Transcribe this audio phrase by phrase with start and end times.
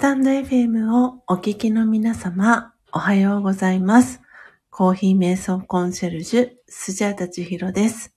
[0.00, 4.22] タンド FM をお聞きの皆様、おはようございます。
[4.70, 8.16] コーヒー瞑想コンシェルジュ、スジャータチヒロです。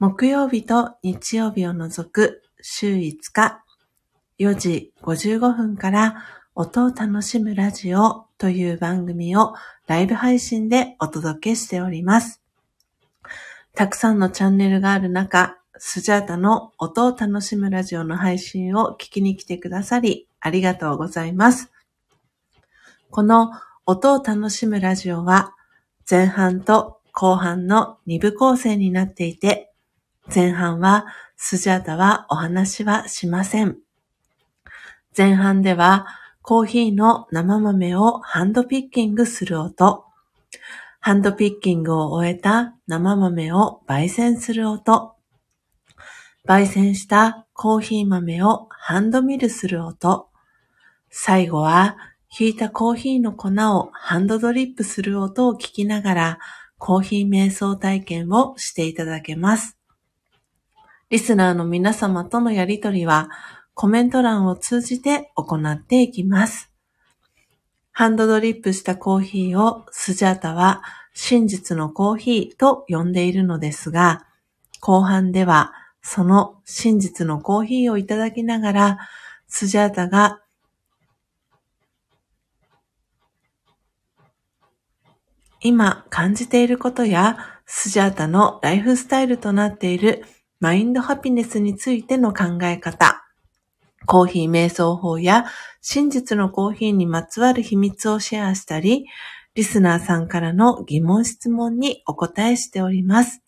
[0.00, 3.62] 木曜日と日曜日を除く週5日、
[4.40, 6.24] 4時55分から
[6.56, 9.54] 音を楽しむラジオという番組を
[9.86, 12.42] ライブ配信でお届けしております。
[13.76, 21.70] たくさんのチャンネルがある中、スジャータの音を楽しむラジオの配信を聞きに来てくださり、ありがとうございます。
[23.10, 23.50] この
[23.86, 25.54] 音を楽しむラジオは、
[26.08, 29.72] 前半と後半の2部構成になっていて、
[30.32, 31.06] 前半は
[31.36, 33.78] スジャータはお話はしません。
[35.16, 36.06] 前半では
[36.42, 40.04] コーヒーの生豆をハンドピッキングする音、
[41.00, 45.14] ハンドピッキングを終えた生豆を焙煎する音、
[46.46, 50.29] 焙煎したコーヒー豆をハンドミルする音、
[51.10, 51.96] 最後は
[52.28, 56.38] ひいたコーヒーの粉をハンドドリップする音を聞きながら
[56.78, 59.76] コーヒー瞑想体験をしていただけます。
[61.10, 63.28] リスナーの皆様とのやりとりは
[63.74, 66.70] コメント欄を通じて行っていきます。
[67.90, 70.82] ハンドドリップしたコーヒーをスジャータは
[71.12, 74.26] 真実のコーヒーと呼んでいるのですが、
[74.80, 75.72] 後半では
[76.02, 78.98] その真実のコーヒーをいただきながら、
[79.48, 80.40] スジャータが
[85.62, 90.24] 今感じていることや、スジャータのライフスタイルとなっている
[90.58, 93.22] マインドハピネスについての考え方、
[94.06, 95.44] コーヒー瞑想法や
[95.80, 99.06] 真実のコーヒーにまつわる秘密をシェアしたり、
[99.54, 103.42] リスナーさんからの疑問質問にお答えしております。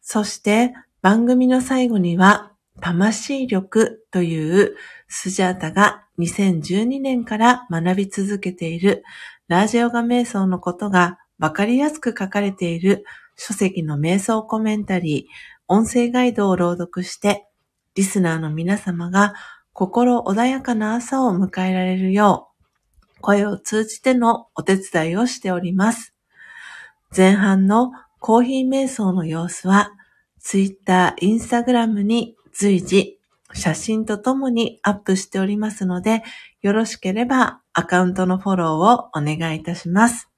[0.00, 2.51] そして番組の最後には、
[2.82, 4.76] 魂力という
[5.08, 9.04] スジャータが2012年から学び続けている
[9.46, 13.04] ラージオガ瞑想のことがわかりやすく書かれている
[13.36, 15.24] 書籍の瞑想コメンタリー、
[15.68, 17.46] 音声ガイドを朗読して、
[17.94, 19.34] リスナーの皆様が
[19.72, 22.50] 心穏やかな朝を迎えられるよ
[23.18, 26.14] う、声を通じてのお手伝いをしております。
[27.16, 29.92] 前半のコーヒー瞑想の様子は、
[30.40, 33.18] Twitter、Instagram に随時
[33.54, 36.22] 写真とともにアップしておりますので、
[36.60, 40.28] よろしければアカウントのフォローをお願いいたします。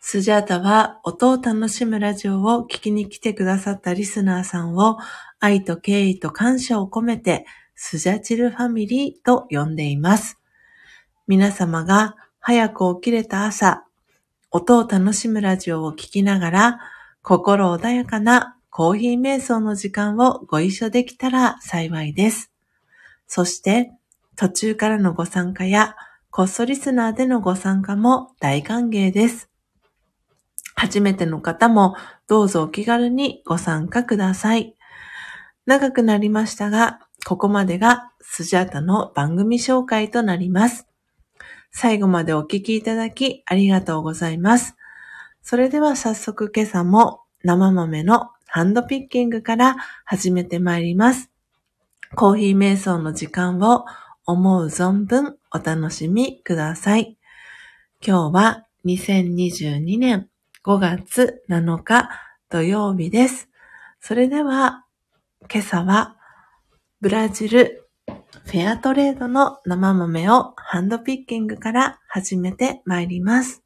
[0.00, 4.98] スジャータは音を楽しむラジオを聞きに来てくださったリスナーさんを
[5.40, 7.44] 愛と敬意と感謝を込めて
[7.74, 10.38] スジャチルファミリーと呼んでいます。
[11.26, 13.84] 皆様が早く起きれた朝、
[14.52, 16.80] 音を楽しむラジオを聞きながら
[17.22, 22.52] 心穏やかなコーヒー瞑想の時間をご一緒できたら幸いです。
[23.26, 23.90] そして
[24.36, 25.96] 途中からのご参加や
[26.28, 29.48] こっそリスナーでのご参加も大歓迎です。
[30.74, 31.96] 初めての方も
[32.28, 34.76] どうぞお気軽にご参加ください。
[35.64, 40.86] 長くなりましたが、ここまでがスジャータの番組紹介となります。
[41.70, 44.76] 最後までお聞きいただきありがとうございます。
[45.40, 49.76] それでは早速今朝も生豆のハンドピッキングから
[50.06, 51.30] 始めてまいります。
[52.14, 53.84] コーヒー瞑想の時間を
[54.24, 57.18] 思う存分お楽しみください。
[58.00, 60.30] 今日は2022年
[60.64, 62.08] 5月7日
[62.48, 63.50] 土曜日です。
[64.00, 64.86] それでは
[65.52, 66.16] 今朝は
[67.02, 73.65] ブラジルフェアトレードの生豆をハンドピッキングから始めてまいります。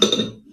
[0.00, 0.47] はい。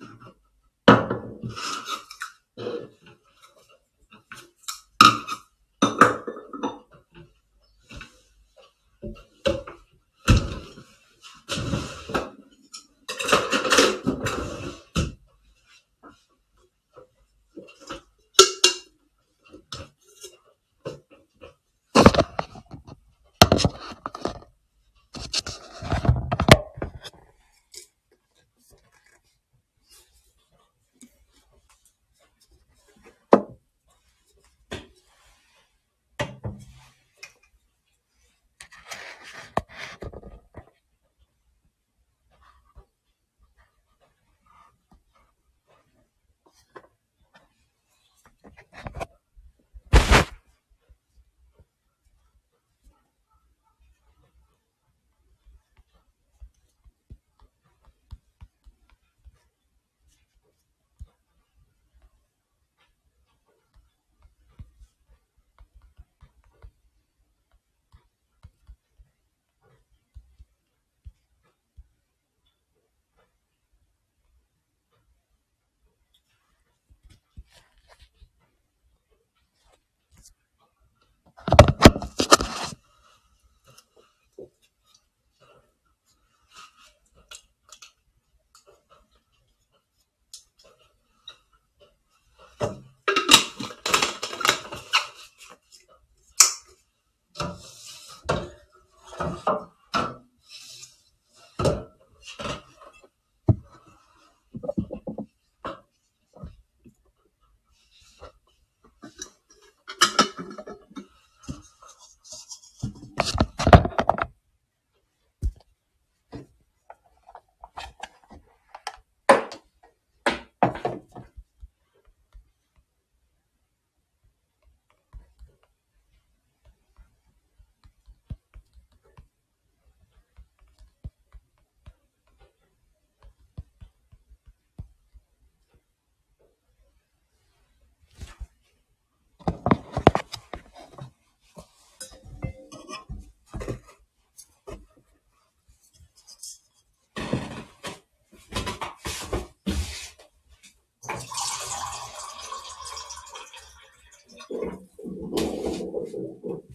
[156.16, 156.75] for, for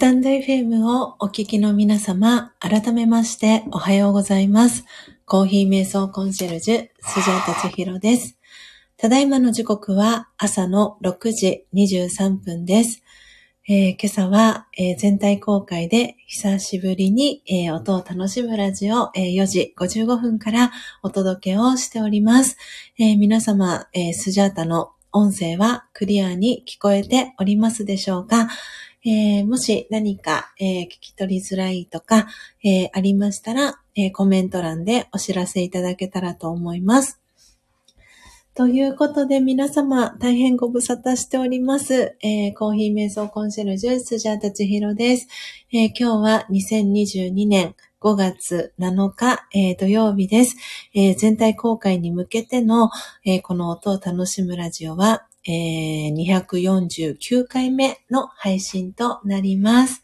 [0.00, 4.86] タンド FM をお聞きの皆様、改めましておはようございます。
[5.26, 8.38] コーヒー瞑想コンシェルジュ、スジャータチヒロです。
[8.96, 13.02] ただいまの時刻は朝の6時23分です。
[13.68, 20.72] えー、今朝は、えー、全体公開で久しぶりに、えー、音を楽しむラジオ、え4時55分から
[21.02, 22.56] お届けをしております。
[22.98, 28.48] え皆様、えスジャータの音声はクリアに聞こえておりますでしょうか？
[29.04, 32.26] えー、もし何か、えー、聞き取りづらいとか、
[32.62, 37.20] えー、ありましたら、えコメント欄でお知らせいただけたらと思います。
[38.54, 42.16] ということで皆様大変ご無沙汰しております。
[42.20, 45.28] えコーヒー瞑想コンシェルジュスジャータチヒロです、
[45.72, 50.56] え今日は2022年5月7日、えー、土曜日です、
[51.18, 52.90] 全体公開に向けての、
[53.42, 60.02] この音を楽しむラジオは、えー、249回目の配信となります。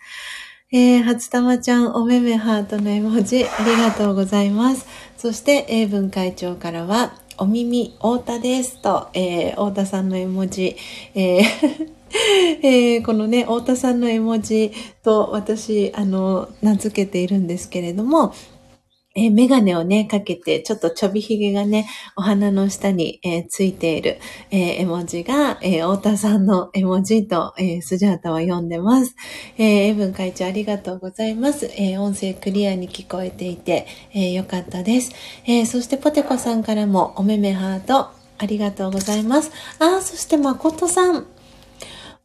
[0.72, 4.86] えー、初玉ちゃん、おめめハートの絵文字、ありがとうございます。
[5.16, 10.76] そして、英文会長からは、お耳、太田ですと、えー、太田さんの絵文字、
[11.14, 11.96] えー
[12.62, 14.72] えー、このね、太田さんの絵文字
[15.02, 18.34] と私、あの、名付けているんですけれども、
[19.16, 24.18] えー、メガネをね、かけて、ちょっとちょびひげがね、お花の下に、えー、ついている、
[24.50, 29.16] えー、絵文字が、えー、太田さんの絵文字と、えー、スジャータは読んでます。
[29.56, 31.66] えー、エブン会長ありがとうございます。
[31.76, 35.12] えー、音声クリアに聞こえていて、えー、よかったです。
[35.46, 39.50] えー、そしてポテコさんからも、おめめハート、ありがとうございます。
[39.78, 41.26] あ、そして誠さん、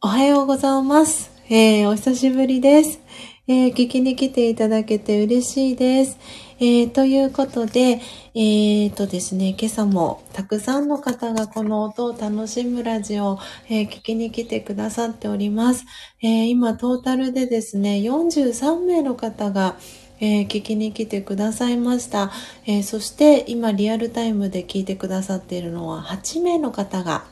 [0.02, 1.30] おはようございます。
[1.48, 3.00] えー、お久しぶりです。
[3.48, 6.16] えー、聞きに来ていただけて嬉しいです。
[6.64, 8.00] えー、ということで、
[8.36, 15.84] えー、とですね、今朝もたくさんの方がこの音を楽しむラジオを、えー、聞きに来てくださっております。
[16.22, 19.76] え、今トータルでですね、43名の方が、
[20.20, 22.30] えー、聞きに来てくださいました、
[22.64, 27.24] え、そして今リアルタイムで聞いてくださっているのは8名の方が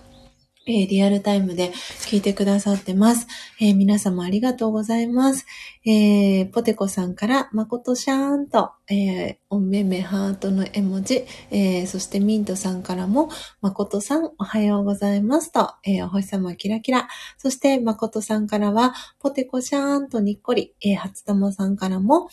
[0.66, 1.70] えー、リアルタイムで
[2.07, 3.27] 聞いてくださってます。
[3.61, 5.47] えー、皆様ありがとうございます。
[5.87, 13.31] えー、ポテコさんから、まことしゃーんと、えおめめハートの絵文字、えそしてミントさんからも、
[13.62, 17.09] まことさんおはようございますと、えお星様キラキラ。
[17.39, 22.28] そして、まことさんからは、ポテコしゃーんとにっこり、え初玉さんからも、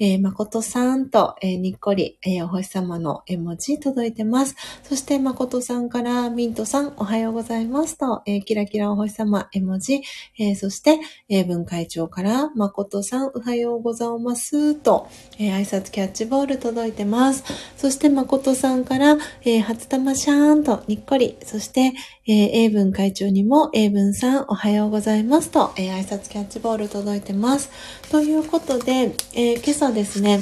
[0.00, 4.54] えー、誠さんと、えー、にっこり、えー、お星様の絵文字届いてます。
[4.84, 10.02] そして、誠さんからミントさんおはようございますと、えー、キラキラお星様絵文字、
[10.38, 15.08] えー、そして、えー、文会長から誠さんおはようございますと、
[15.38, 17.44] えー、挨拶キャッチボール届いてます。
[17.76, 21.92] そして、誠さんから、えー、初玉シャーンとにっこり、そして、
[22.26, 27.70] えー、英文会長にも、英文さんおはようございますと、えー、挨拶キャッチボール届いてます。
[28.10, 30.40] ということで、えー、今朝ですね、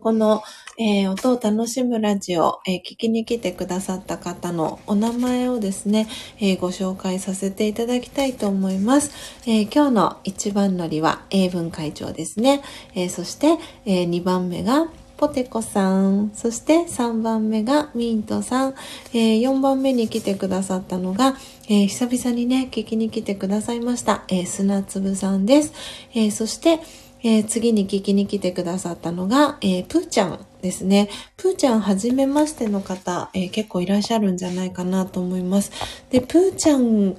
[0.00, 0.42] この、
[0.78, 6.08] えー、音を楽しむラジオ、えー、聞きに来てくださった方のお名前をですね、
[6.40, 9.12] えー、ご紹介させていただきたいと思います。
[9.46, 12.62] え今日の一番乗りは英文会長ですね。
[12.94, 14.88] えそして、え2番目が
[15.22, 18.74] ポテコさん、そして3番目がミントさん、
[19.14, 21.36] えー、4番目に来てくださったのが、
[21.68, 25.74] えー、久々にね、聞きに来てくださいました、えー、砂粒さんです。
[26.12, 26.80] え、そして、
[27.22, 31.08] え、次に聞きに来てくださったのが、えー、プーちゃんですね。
[31.36, 35.70] プーちゃん、はじめましての方、え、結構いらっしゃるんじゃないかなと思います。
[36.10, 37.16] で、プーちゃん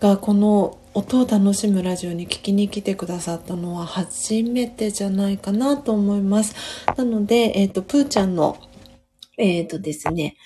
[0.00, 6.54] がこの音を楽しむラジオに聞きに来てくださったのは初めてじゃないかなと思います。
[6.96, 8.56] なので、えっ、ー、と、プーちゃんの、
[9.36, 10.36] えっ、ー、とですね、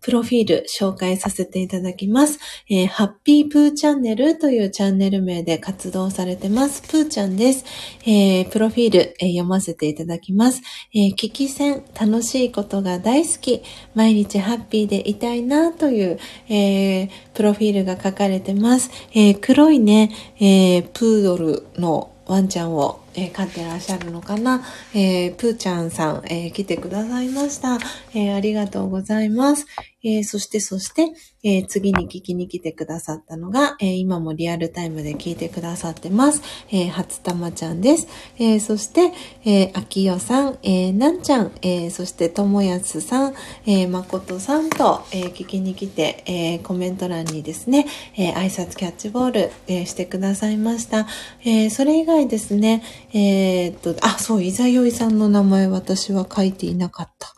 [0.00, 2.38] プロフィール紹介させていただきます。
[2.70, 6.82] えー、ハッピープーチャンネルというチャンネル名で活動されてます。
[6.82, 7.64] プーちゃんです。
[8.06, 10.62] えー、プロフィール、えー、読ませていただきます。
[10.94, 13.62] えー、聞き戦、楽しいことが大好き、
[13.94, 16.18] 毎日ハッピーでいたいなという、
[16.48, 18.90] え、プロフィールが書かれてます。
[19.14, 20.10] え、黒いね、
[20.40, 24.62] え、プードルのワンちゃんを、えー、飼ってらっしゃるのかな、
[24.94, 27.78] えー、ぷーちゃんさん、えー、来てくださいました、
[28.14, 29.66] えありがとうございます。
[30.04, 31.12] えそして、そして、
[31.42, 36.40] え次に聞きに来てくださったのが、え今もリアルタイムで聞いてくださってます。
[36.70, 38.06] え初玉ちゃんです。
[38.38, 39.12] えそして、
[39.44, 43.34] えあきよさん、えなんちゃん、えそして、ともやすさん、
[43.66, 51.08] えまことさんと、え聞きに来て、えコメント欄にですね、え挨拶キャッチボール、えしてくださいました。
[51.44, 57.34] えそれ以外ですね、えー、っと、あ、そう、いざよいさんの名前私は書いていなかった。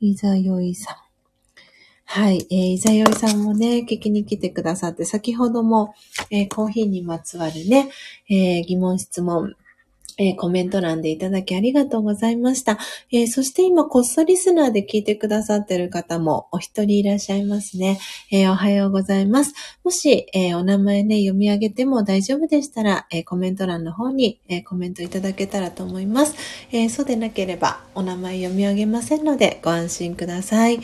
[0.00, 1.01] いざよいさん。
[2.14, 2.46] はい。
[2.50, 5.94] えー、いざよいさんもね、聞きに来てくださって、先ほども、
[6.30, 7.88] えー、コーヒーにまつわるね、
[8.28, 9.54] えー、疑問、質問、
[10.18, 12.76] えー、コメント欄でいただきありがとうございました。
[13.10, 17.98] えー、そして今、コストリスナーで聞いてくださってる方もお一人いらっしゃいますね。
[18.30, 19.54] えー、おはようございます。
[19.82, 26.34] もし、えお名前ね、読み上げても大丈夫でしたら、えコメント欄の方に、えコメントいただけたらと思います。
[26.72, 30.80] えそうでなければ、お名前読み上げませんので、ご安心ください。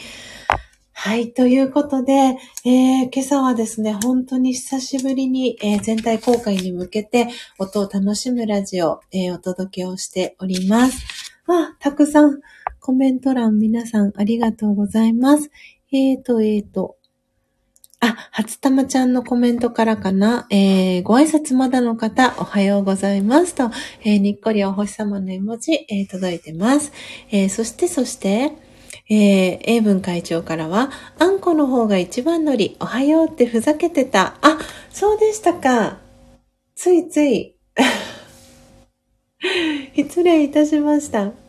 [1.00, 1.32] はい。
[1.32, 2.12] ということで、
[2.64, 7.28] えー、今朝はですね、本当に久しぶりに、えー、全体公開に向けて
[7.60, 11.06] 音を楽しむラジオ、えー、お届けをしております。
[11.46, 12.40] あ、たくさん
[12.80, 15.52] コメント欄皆さんありがとうございます。
[15.92, 16.96] えーと、えーと。
[18.00, 20.48] あ、初玉ちゃんのコメントからかな。
[20.50, 23.70] えー、ご挨拶まだの方、おはようございますと、
[24.02, 26.90] えー、にっこりお星様の絵文字、えー、届いてます。
[27.30, 28.66] えー、そして、そして、
[29.10, 34.36] えー、英文会長からは、あんこの方が一番乗り、おはようってふざけてた。
[34.42, 34.58] あ、
[34.90, 35.96] そうでしたか。
[36.74, 37.56] ついつい。
[39.96, 41.32] 失礼いたしました。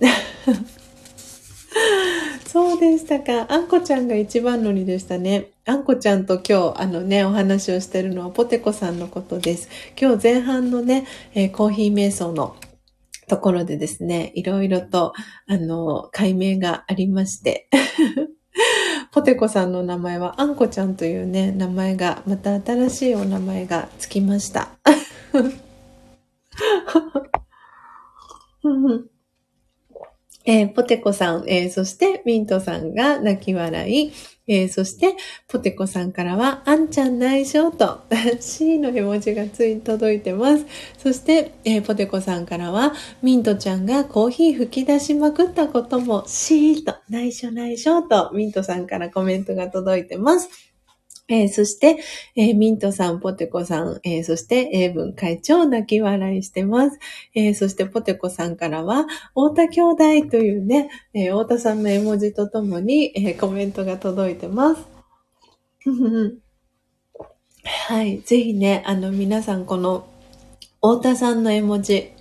[2.48, 3.45] そうでしたか。
[3.49, 5.48] あんこちゃんが一番乗りでしたね。
[5.65, 9.68] あんこちゃんと今日、あのね、お話をしてるのはポテコさんのことです。
[9.99, 11.06] 今日前半のね、
[11.36, 12.56] えー、コーヒー瞑想の
[13.30, 15.14] ところでですね、いろいろと、
[15.47, 17.69] あの、解明がありまして、
[19.14, 24.69] ポテコさんの名前はあんこちゃんというね、名前が、また新しいお名前がつきました。
[30.45, 34.11] えー、ポテコさん、えー、そしてミントさんが泣き笑い、
[34.49, 35.15] えー、そして、
[35.47, 38.01] ポテコさんからは、あんちゃん内緒と、
[38.41, 40.65] C の絵文字がつい届いてます。
[40.97, 50.69] そして、えー、ポテコさんからは、ミントちゃんがコーヒー吹き出しまくったことも、C と、内緒内緒と、ミントさんからコメントが届いてます。
[51.30, 51.99] えー、そして、
[52.35, 56.99] えー、ミントさん、ポテコさん、えー、そして、英文会長、泣き笑いしてます。
[57.35, 59.97] えそして、ポテコさんからは、太田兄弟
[60.30, 64.81] というね、え太田さんの絵文字とともに、えコメントが届いてます。
[67.88, 68.22] はい。
[68.22, 70.07] ぜひね、あの、皆さん、この、
[70.81, 72.11] 太田さんの絵文字、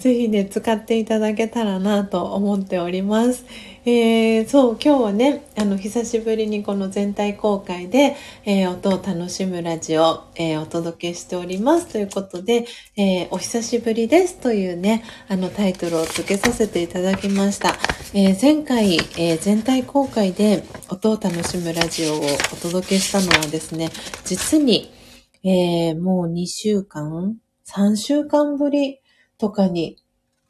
[0.00, 3.44] ぜひね、使っていただけたらなと思っております。
[3.84, 8.16] えー、そう、今日はね、あの、久しぶりにこの全体公開で、
[8.46, 11.86] えー、音を楽しむラジオ、えー、お届けしております。
[11.88, 12.66] ということで、
[12.96, 17.76] えお久しぶりですというね、あの、タイトルを付けさせていただきました。
[18.14, 22.20] え前回、え全体公開で音を楽しむラジオを
[22.54, 23.90] お届けしたのはですね、
[24.24, 24.90] 実に、
[25.44, 27.36] えもう2週間
[27.66, 28.99] ?3 週間ぶり
[29.40, 29.96] とかに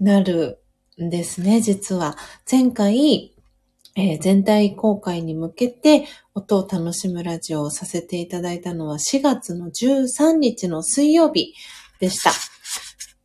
[0.01, 0.61] なる
[1.01, 2.17] んですね、実は。
[2.51, 3.33] 前回、
[3.97, 11.55] えー、全体公開に向けて音を楽しむラジオをさせていただいたのは4月の13日の水曜日
[12.01, 12.33] でした。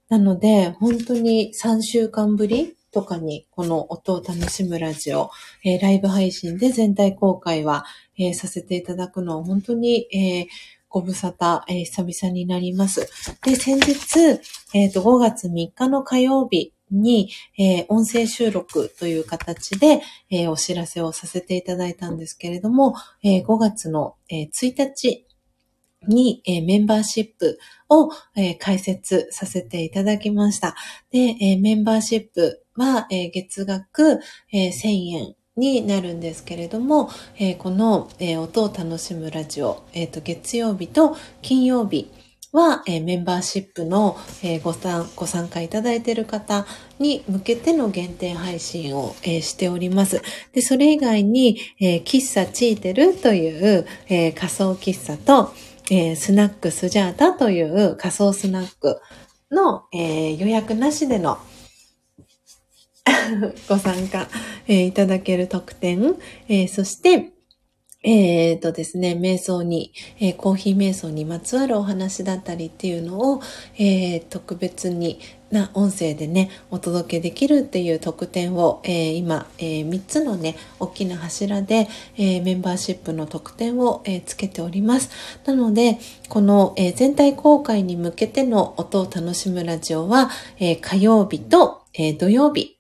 [0.10, 5.30] なので、本当に3週間ぶりとかにこの音を楽しむラジオ、
[5.66, 7.86] えー、ライブ配信で全体公開は、
[8.18, 10.48] えー、させていただくのは本当に、えー、
[10.96, 13.02] ご無沙汰、えー、久々になります。
[13.44, 14.40] で、先日、
[14.74, 25.28] えっ、ー、と、5月3日の火曜日に、えー、音声収録という形で、えー、お知らせをさせていただいたんですけれども、えー、5月の、え1日
[26.08, 27.60] に、えメンバーシップ
[27.90, 30.76] を、え開設させていただきました。
[31.12, 34.22] で、えメンバーシップは、え月額、
[34.54, 42.12] え1000円になるんですけれども、えー、この、えー、音を楽しむラジオ、えーと、月曜日と金曜日
[42.52, 44.74] は、えー、メンバーシップの、えご
[45.16, 46.66] ご参加いただいている方
[47.00, 50.22] に向けての限定配信を、えしております。
[50.54, 55.54] で、それ以外に、え喫茶チーテルという、え仮想喫茶と、
[55.92, 59.02] えスナックスジャータという仮想スナック
[59.52, 61.38] の、え予約なしでの
[63.70, 64.28] ご参加、
[64.68, 66.16] えー、いただける特典、
[66.48, 67.32] えー、そして、
[68.08, 73.42] えっ、とですね、瞑想に、えー、コーヒー瞑想にまつわるお話だったりっていうのを、
[73.80, 75.20] えー、特別に
[75.50, 81.88] な音声でね、お届けできるっていう特典を、え今、え3つのね、大きな柱で、
[82.18, 85.10] えメンバーシップの特典を、えつけております。
[85.46, 85.98] なので、
[86.30, 90.30] この、え全体公開に向けての音を楽しむラジオは、
[90.60, 92.75] え火曜日と、え土曜日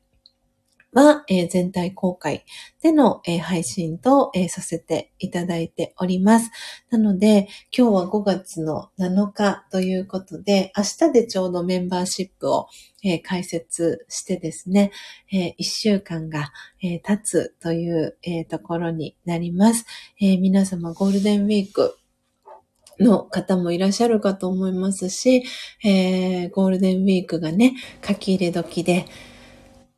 [0.96, 2.46] は、えー、全体公開
[2.82, 6.50] での、えー、配信と、えー、させていただいております。
[6.90, 12.68] なので、今日は5月の7日ということで、明日でちょうどメンバーシップを、
[13.04, 14.92] え開設してですね、
[15.32, 16.52] え1週間が、
[16.82, 19.86] え経つという、えところになります。
[20.20, 22.00] え皆様ゴールデンウィーク、
[23.00, 25.44] の方もいらっしゃるかと思いますし、
[25.84, 29.06] えー、ゴールデンウィークがね、書き入れ時で、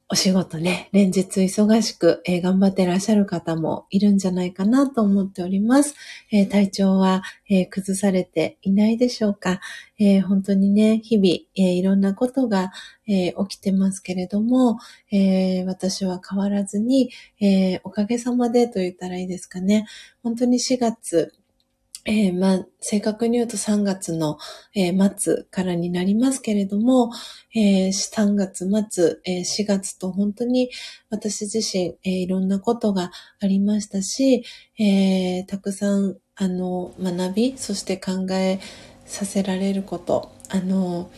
[0.09, 5.95] お仕事ね、連日忙しく、えー、頑張ってらっしゃる方もいるんじゃないかなと思っております。
[6.31, 9.59] えー、体調は、えー、崩されていないでしょうか、
[9.99, 11.27] え本当にね、日々、
[11.57, 12.71] えいろんなことが、
[13.05, 14.79] え起きてますけれども、
[15.11, 17.09] え私は変わらずに、
[17.41, 19.87] えおかげさまでと言ったらいいですかね。
[20.23, 21.33] 本当に4月、
[22.07, 24.37] えー、まあ、正確に言うと3月の、
[24.73, 27.11] えー、末からになりますけれども、
[27.53, 30.71] えー、3月末、えー、4月と本当に
[31.09, 33.11] 私自身、え、いろんなことが
[33.41, 34.45] ありましたし、
[34.79, 38.59] え、たくさん、あの、学び、そして考え
[39.05, 41.11] させられること、あの、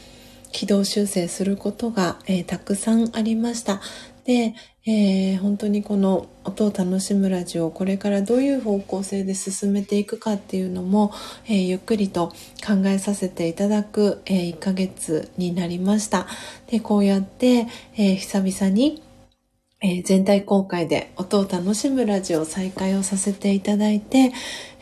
[0.52, 3.80] 軌道修正することが、え、たくさんありました。
[4.30, 4.54] で、
[4.86, 11.12] えー、本当にこの音を楽しむラジオをこれからどういう方向性で進めていくかっていうのも、
[11.48, 12.28] えー、ゆっくりと
[12.64, 16.28] 考えさせていただく、えー、1ヶ月になりました。
[16.68, 17.66] で、こうやって、
[17.98, 19.02] え久々に
[19.82, 24.34] えー、全体公開で音を楽しむラジオ再開をさせていただいて、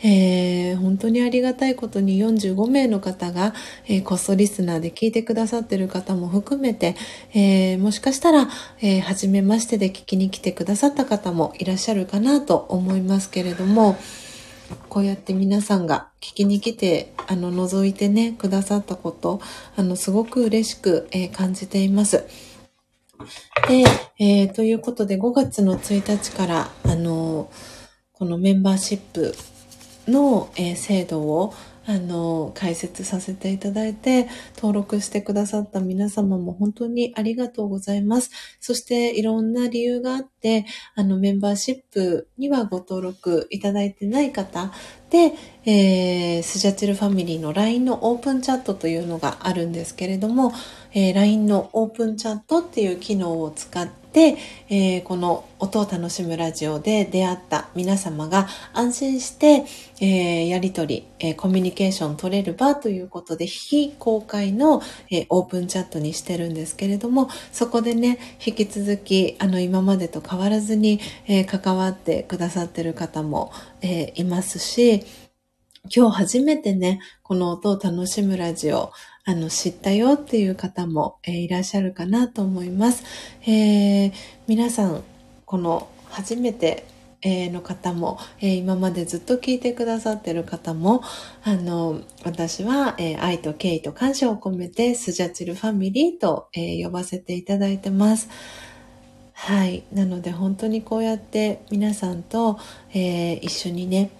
[0.02, 3.54] えー、本当にありがたいことに45名の方が、
[3.86, 6.96] えー、コストリスナーで聞いてくださっている方も含めて、
[7.32, 8.48] えもしかしたら、
[8.80, 13.96] え初めましてで聞きに来てくださった方もいらっしゃるかなと思いますけれども、
[14.88, 19.40] こうやって皆さんが聞きに来て、あの、覗いてね、くださったこと、
[19.76, 22.24] あの、すごく嬉しく、え感じています。
[23.68, 23.84] で、
[24.18, 27.50] えー、ということで5月の1日から、あの、
[28.12, 29.34] このメンバーシップ
[30.08, 31.54] の、えー、制度を、
[31.88, 38.30] あの、解説させていただいて、登録してくださった皆様も本当にありがとうございます。
[38.60, 44.70] そしていろんな理由があって、あの、メンバーシップにはご登録いただいてない方
[45.08, 45.32] で、
[45.64, 50.52] えー、スジャチルファミリーの LINE のオープンチャットというのがあるんですけれども、
[50.92, 54.36] えー、LINE のオープンチャットっていう機能を使って、
[54.68, 59.64] えー、この音を楽しむラジオで出会った皆様が安心して、
[60.00, 75.04] えー、やりとり、えコミュニケーション取れる場ということで非公開の、えオープンチャットにしてるんですけれども、そこでね、引き続き、あの、今までと変わらずに、え関わってくださってる方も、えいますし、
[75.94, 78.92] 今日初めてね、この音を楽しむラジオ、
[79.28, 83.04] あの、知ったよっていう方も、えー、いらっしゃるかなと思います。
[83.42, 84.12] えー、
[84.46, 85.02] 皆さん、
[85.44, 86.86] この初めて、
[87.20, 91.02] えー、の方も、え今までずっと聞いてくださってる方も、
[91.42, 98.30] あの、私は、え愛と敬意と感謝を込めて、スジャチルファミリーと、え呼ばせていただいてます。
[99.34, 99.82] はい。
[99.92, 102.58] なので本当にこうやって皆さんと、
[102.94, 104.10] え一緒にね、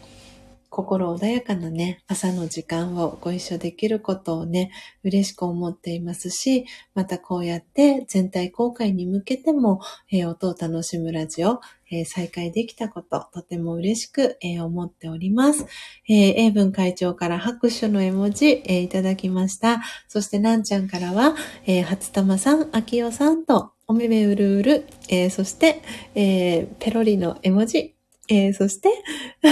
[0.71, 4.71] 心穏やかなね、朝の時間をご一緒できることをね、
[5.03, 9.81] 嬉しく思っていますし、またこうやって全体公開に向けても、
[10.13, 15.65] えー、音を楽しむラジオ、えー、再開できたこと、とても嬉しく、えー、思っております。
[16.07, 19.83] え、英文会長から拍手の絵文字、えいただきました。
[20.07, 21.35] そして、なんちゃんからは、
[21.67, 25.83] え初玉さん、あきよさんと、おめめうるうる、えそして、
[26.15, 27.95] えペロリの絵文字、
[28.29, 28.91] えー、そして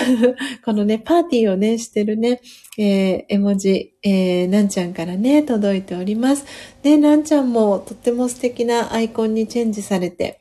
[0.64, 2.40] このね、パーティーをね、してるね、
[2.78, 6.44] えー、絵文字、えー、なんちゃんからね、届いております。
[6.82, 10.40] で、なんちゃんもとっても素敵なアイコンにチェンジされて、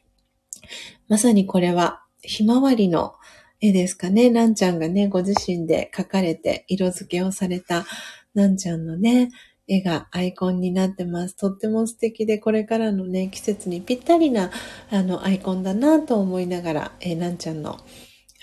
[1.07, 3.13] まさにこれは、ひまわりの
[3.61, 4.29] 絵ですかね。
[4.29, 7.85] なんちゃんがね、ご自身で描かれて、色付けをされた、
[8.33, 9.29] なんちゃんのね、
[9.67, 11.35] 絵がアイコンになってます。
[11.35, 14.51] とっても素敵で、これからのね、季節にぴったりな、
[14.91, 17.79] あの、アイコンだなと思いながら、えー、なんちゃんの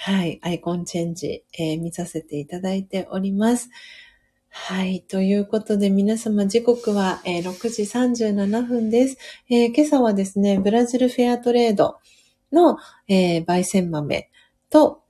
[0.05, 3.71] はい、アイコンチェンジ、えー、見させていただいております。
[4.49, 5.03] はい。
[5.03, 9.17] ということで、皆様、時刻は、えー、6時37分です、
[9.49, 12.01] えー、今朝はですね、ブラジルフェアトレード
[12.51, 14.29] の、えー、焙煎豆
[14.71, 15.03] と、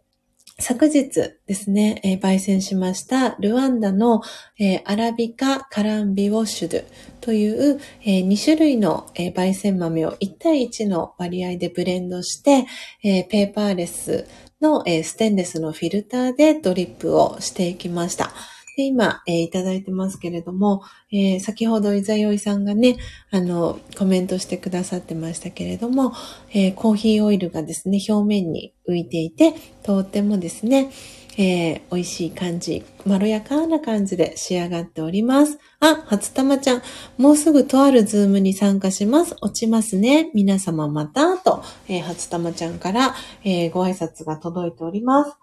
[0.59, 1.11] 昨日
[1.47, 4.21] ですね、えー、焙煎しましたルワンダの、
[4.61, 6.87] えー、アラビカカランビウォッシュド
[7.21, 12.67] という、えー、2種類の、えー、焙煎豆を1対1の割合でブレンドして、
[13.03, 14.29] えー、ペーパーレス
[14.63, 18.33] の、えー、ステンレスのフィルターでドリップをしていきました。
[18.77, 20.83] で、今、えーいただいてますけれども、
[21.13, 22.97] えー先ほど、伊沢よいさんがね、
[23.31, 26.15] あの、コメントしてくださってましたけれども、
[26.55, 29.53] えーコーヒーオイルがですね、表面に浮いていて、
[29.83, 30.91] とってもですね、
[31.39, 35.59] えー美味しい感じ、まろやかな感じで仕上がっております。
[35.81, 36.83] あ、初玉ちゃん、
[37.17, 39.35] もうすぐとあるズームに参加します。
[39.41, 40.31] 落ちますね。
[40.35, 43.15] 皆様また、と、えー初玉ちゃんから、
[43.45, 45.37] えーご挨拶が届いております。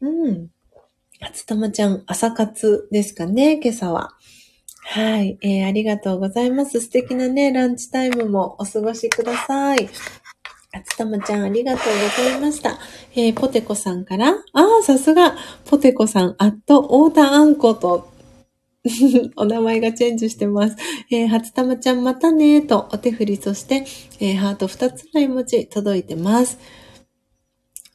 [0.00, 0.48] うん。
[1.20, 4.10] 初玉ちゃん、朝活ですかね、今朝は。
[4.84, 6.80] はい、えーありがとうございます。
[6.80, 9.88] 素敵なね、ランチタイムもお過ごしください。
[10.72, 12.78] 初玉ちゃん、ありがとうございました。
[13.14, 14.36] えーポテコさんから、あ
[14.80, 15.36] あ、さすが、
[15.66, 18.10] ポテコさん、あっと、太田あんこと、
[19.36, 20.76] お名前がチェンジしてます。
[21.10, 23.84] えー初玉ちゃん、またねーと、お手振り、そして、
[24.20, 26.58] えーハート2つの絵文字届いてます。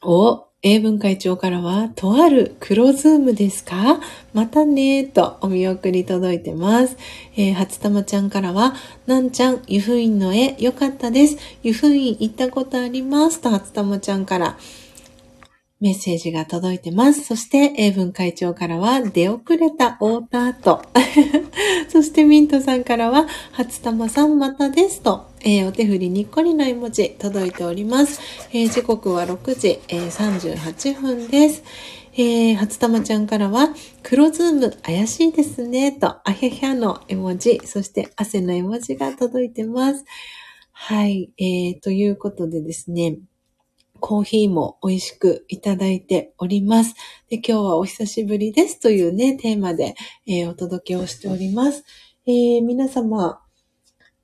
[0.02, 4.00] お、英文会長からは、とある黒ズームですか？
[4.34, 6.96] またねーとお見送り届いてます。
[7.36, 8.74] えー、初玉ちゃんからは、
[9.06, 11.36] なんちゃん、湯布院の絵、よかったです。
[11.62, 13.40] 湯布院行ったことあります。
[13.40, 14.58] と初玉ちゃんから
[15.80, 17.22] メッセージが届いてます。
[17.24, 20.82] そして、英文会長からは、出遅れた太田と。
[21.88, 28.20] そして、ミントさんからは、初玉さんまたですと、えーお手振りにっこりの絵文字届いております。
[28.52, 31.62] えー時刻は6時、えー38分です。
[32.14, 33.68] えー初玉ちゃんからは、
[34.02, 40.04] 黒ズーム怪しいですね、と、あひゃひゃの絵文字、そして汗の絵文字が届いてます。
[40.72, 43.18] はい、えーということでですね、
[44.00, 46.94] コーヒーも美味しくいただいております。
[47.28, 49.94] で、今日はお久しぶりですというね、テーマで、
[50.26, 51.84] えーお届けをしております。
[52.26, 53.40] えー皆様、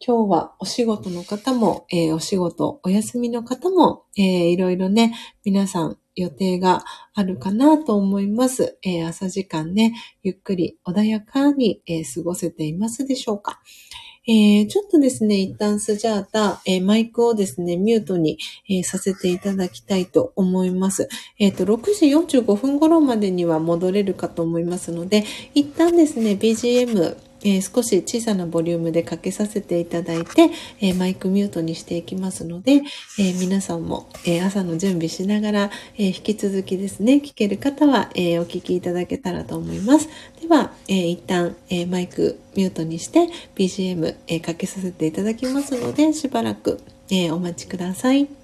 [0.07, 5.15] 今日はお仕事の方も、えーお仕事、お休みの方も、えーいろいろね、
[5.47, 8.77] 皆さん予定があるかなと思います。
[8.83, 13.63] えー朝時間ね、ゆっくり穏やかに、えー過ごせていますでしょうか。
[14.29, 18.37] えーちょっとですね、一旦スジャータ、えマイクをですね、ミュートに、
[18.69, 21.09] えさせていただきたいと思います。
[21.39, 22.09] えっ、と、6時
[22.41, 25.25] 45分頃までには戻れるかと思いますので、
[25.55, 30.51] 一旦ですね、BGM、えー少し小さなボリュームでかけさせていただいて、
[30.81, 32.83] えーマイクミュートにしていきますので、
[33.19, 40.09] え皆さんも、え朝の準備しながら、え引き続きですね、聞ける方は、えお聞きいただけたらと思います。
[40.41, 46.81] では、え一旦、えマイクミュートにして BGM、えかけさせていただきますので、しばらく、
[47.11, 48.44] えお待ちください。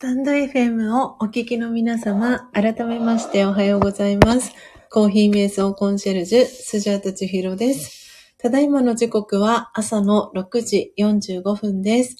[0.00, 4.54] タンド FM をお聞きの皆様、改めましておはようございます。
[4.90, 8.32] コーヒー瞑想コンシェルジュ、スジャータチヒロです。
[8.38, 12.16] ただいまの時刻は朝の6時45分です。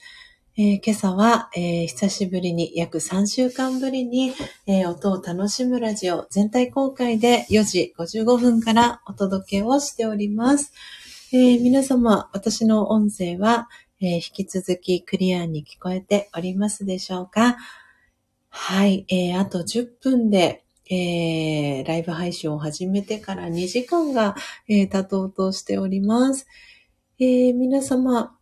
[0.59, 4.35] えー今朝は、えー久しぶりに約3週間ぶりに、
[4.67, 10.75] えー音を楽しむラジオ全体公開で4時55分からお届けをしております。
[11.33, 13.71] 皆様、私の音声は、
[14.01, 17.57] えー引き続きクリアに聞こえておりますでしょうか？
[18.49, 24.35] はい、えーあと10分で、えーライブ配信を始めてから2時間が、
[24.69, 26.47] えー経とうとしております。
[27.19, 28.37] えー皆様、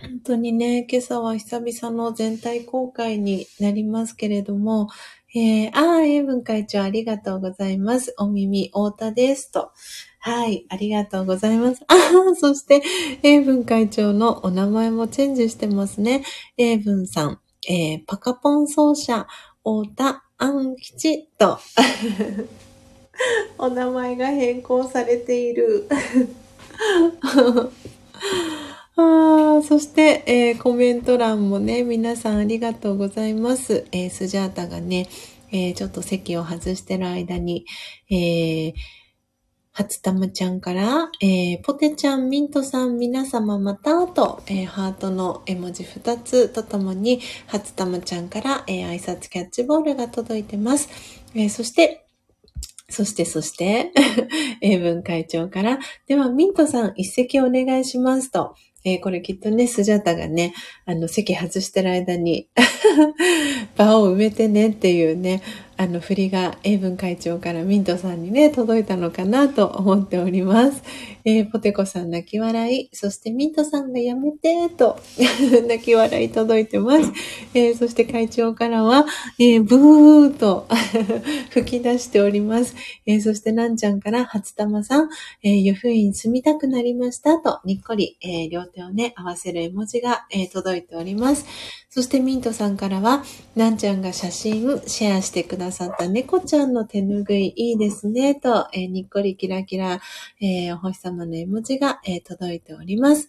[0.00, 4.88] 本当にね、今朝は久々の全体公開になりますけれども、
[5.32, 8.14] えー、あー、英文会長ありがとうございます。
[8.18, 9.52] お耳、太田です。
[9.52, 9.70] と。
[10.18, 11.84] はい、ありがとうございます。
[11.86, 12.82] あー、そして、
[13.22, 16.24] 英文会長のお名前もチェンジしてますね。
[16.56, 19.28] 英文さん、えー、パカポン奏者、
[19.58, 21.58] 太田安吉と、
[23.56, 25.86] お名前が変更されている。
[29.00, 33.86] あそして、えーコメント欄もね、皆さんありがとうございます。
[33.92, 35.08] えースジャータがね、
[35.52, 37.66] えーちょっと席を外してる間に、
[38.10, 38.74] えー、
[39.72, 50.88] 初玉ちゃんから、えーポテちゃん、ミントさん、皆様またと、えーハートの絵文字2つとともに、初玉ちゃんから、えー挨拶キャッチボールが届いてます。
[51.34, 52.06] えーそして、
[52.90, 53.92] そして、そして、
[54.62, 55.78] 英文会長から、
[56.08, 58.54] では、ミントさん、一席お願いしますと。
[58.84, 60.54] えーこれきっとね、スジャタがね、
[60.86, 62.48] あの、席外してる間に、
[63.76, 65.42] 場を埋めてねっていうね、
[65.76, 70.82] あの、振りが英文会長からミントさんにね、届いたのかなと思っております。
[71.24, 74.98] えーポテコさん泣き笑い、そしてミントさんがやめてと、
[75.68, 77.12] 泣き笑い届いてます。
[77.54, 79.06] えーそして会長からは、
[79.38, 80.66] えーブーと
[81.50, 82.74] 吹き出しております。
[83.06, 85.08] えーそしてなんちゃんから初玉さん、
[85.42, 91.44] えー、湯布院住みたくなりましたと、にっこり、えー両手をね、合わせる絵文字が、えー届いております。
[91.92, 93.24] そしてミントさんからは、
[93.56, 100.00] なんちゃんが写真シェアしてくださった猫ちゃんの手ぬぐいいいですね、と、えーにっこりキラキラ、
[100.40, 103.28] えーお星様の絵文字が、えー届いております。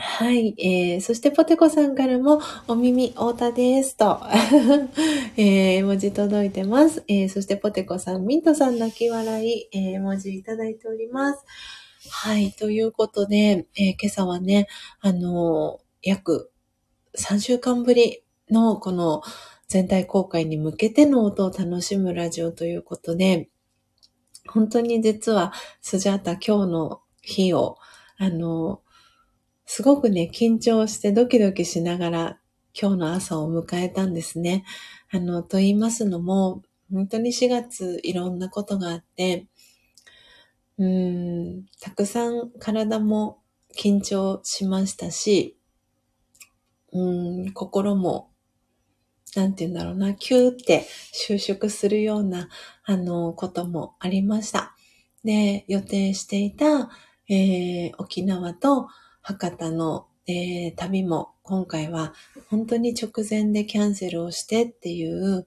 [0.00, 4.20] はい、えー、そしてポテコさんからも、お耳、太田です、と、
[5.36, 7.02] えー、絵文字届いてます。
[7.08, 11.44] えー、そしてポテコさん、ミントさん泣き笑い、えー、絵文字いただいております。
[12.10, 14.68] はい、ということで、えー今朝はね、
[15.00, 16.52] あのー約
[17.16, 19.22] 3週間ぶりのこの
[19.66, 23.48] 全体公開に向けての音を楽しむラジオということで、
[24.48, 27.76] 本当に実はスジャータ今日の日を、
[28.18, 28.82] あの、
[29.66, 32.40] すごくね、緊張してドキドキしながら
[32.80, 34.64] 今日の朝を迎えたんですね。
[35.10, 36.62] あの、と言いますのも、
[36.92, 39.46] 本当に4月いろんなことがあって、
[40.78, 43.42] うん、たくさん体も
[43.76, 45.58] 緊張しましたし、
[46.92, 48.30] うん、心も、
[49.36, 52.48] なんて言うんだろうな、キューって収縮するような、
[52.90, 54.74] あの、こともありました。
[55.22, 56.88] で、予定していた、
[57.28, 58.88] えー沖縄と
[59.20, 62.14] 博多の、えー旅も今回は
[62.48, 65.46] 本当に直前でキャンセルをしてっていう、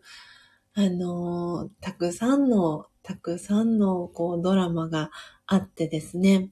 [0.75, 5.09] あのーたくさんの、たくさんのこうドラマが
[5.47, 6.51] あってですね、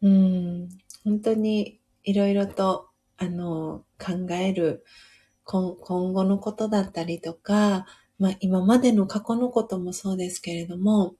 [0.00, 0.68] うん、
[1.04, 2.88] 本当にいろいろと、
[3.18, 4.86] あのー考える
[5.44, 7.84] 今今後のことだったりとか、
[8.20, 11.16] まあ今までの過去のこともそうですけれども、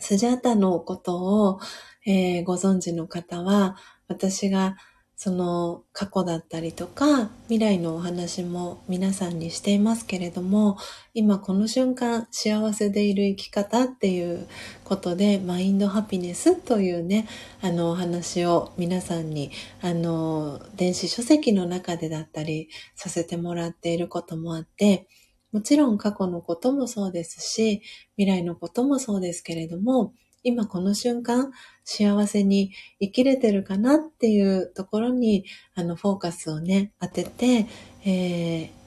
[0.00, 1.18] スジャータのこと
[1.50, 1.60] を、
[2.06, 3.76] えーご存知の方は、
[4.08, 4.76] 私が
[5.16, 10.78] その過去だったりとか、未来のお話も皆さんにしていますけれども、
[11.12, 14.46] 今この瞬間幸せでいる生き方っていう
[14.84, 17.26] ことで、マインドハピネスというね、
[17.60, 19.50] あのお話を皆さんに、
[19.82, 25.08] あの、電子書籍の中でだったりさせてもらっていることもあって、
[25.52, 27.82] もちろん過去のこともそうですし、
[28.16, 30.12] 未来のこともそうですけれども、
[30.42, 31.50] 今この瞬間
[31.84, 35.44] 幸せに生きれてるかなっていうところに
[35.74, 37.66] あのフォーカスをね当てて、
[38.04, 38.78] えー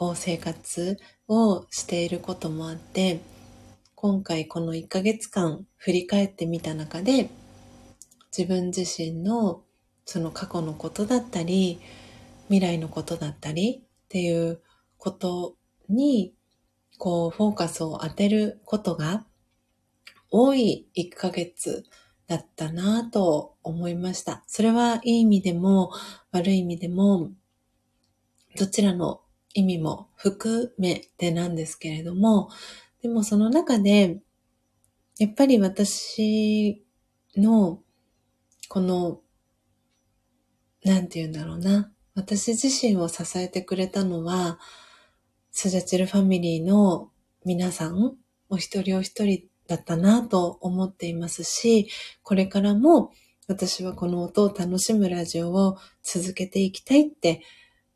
[0.00, 0.96] こう生活
[1.28, 3.20] をしていることもあって
[3.94, 7.28] 今回この1ヶ月間振り返ってみた中で
[8.34, 9.60] 自分自身の
[10.06, 11.82] その過去のことだったり
[12.48, 14.62] 未来のことだったりっていう
[14.96, 15.56] こと
[15.90, 16.34] に
[16.98, 19.26] こうフォーカスを当てることが
[20.30, 21.84] 多い1ヶ月
[22.26, 24.44] だったなぁと思いました。
[24.46, 25.90] それはいい意味でも
[26.30, 27.30] 悪い意味でも
[28.56, 29.20] どちらの
[29.54, 32.50] 意味も含めてなんですけれども、
[33.02, 34.20] でもその中で、
[35.18, 36.84] やっぱり私
[37.36, 37.80] の、
[38.68, 39.20] この、
[40.84, 41.92] なんて言うんだろうな。
[42.14, 44.58] 私自身を支えてくれたのは、
[45.62, 47.10] スジャチルファミリーの
[47.44, 48.16] 皆さん、
[48.48, 51.86] お一人お一人だったなと思っていますし、
[52.22, 53.12] これからも
[53.46, 57.42] 私はこの音を楽しむラジオを続けていきたいって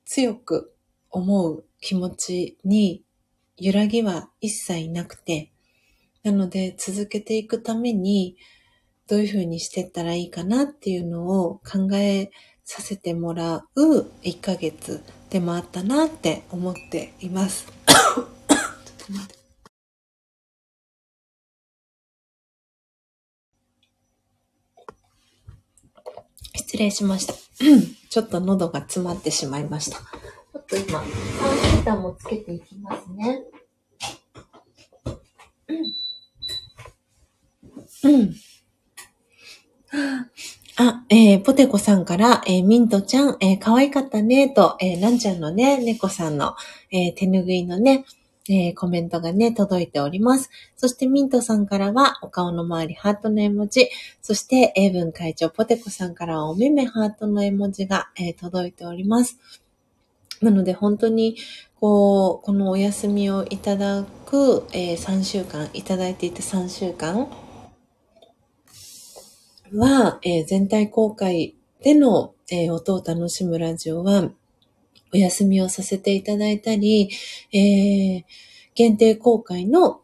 [0.04, 0.74] 強く
[1.08, 3.02] 思う気持ちに
[3.56, 5.50] 揺らぎは一切なくて、
[6.22, 8.36] なので続けていくために
[9.08, 12.30] どういうふうにしてったらいいかなっていうのを考え
[12.62, 15.02] させてもらう1ヶ月
[15.34, 17.66] でもあったなって思っています。
[26.54, 27.34] 失礼しました。
[28.10, 29.98] ちょっと喉が詰まってしまいました。
[29.98, 33.42] ちょっと今、ファンヒーターもつけていきますね。
[38.04, 38.08] うん。
[38.12, 38.34] うん。
[40.76, 46.56] あ、えー、ポテコさんから、えー、ミントちゃん、えー、可愛かったね、と、えー、ランちゃんのね、猫さんの、
[46.90, 48.04] えー、手ぬぐいのね、
[48.48, 50.50] えー、コメントがね、届いております。
[50.76, 53.88] そしてミントさんからは、お顔の周りハートの絵文字、
[54.20, 59.38] そして、英文会長ポテコさんからは、お目目ハートの絵文字が、えー、届いております。
[60.42, 61.36] なので、本当に、
[61.80, 67.28] こう、このお休みをいただく、えー、3週間、いただいていた3週間、
[69.76, 74.30] は、えー、全体公開での、えー、音を楽しむラジオは、
[75.12, 77.08] お休みをさせていただいたり、
[77.52, 78.24] えー、
[78.74, 80.00] 限定公開の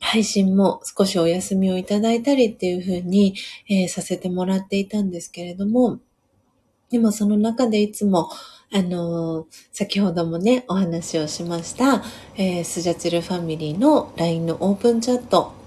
[0.00, 3.34] 配信も少しお休みをいただいたりっていう風に、
[3.70, 6.00] えー、させてもらっていたんですけれども、
[6.90, 8.28] でもその中でいつも、
[8.70, 12.02] あのー、先ほどもね、お話をしました、
[12.36, 15.61] えー、スジャチルファミリーの LINE のオープンチャット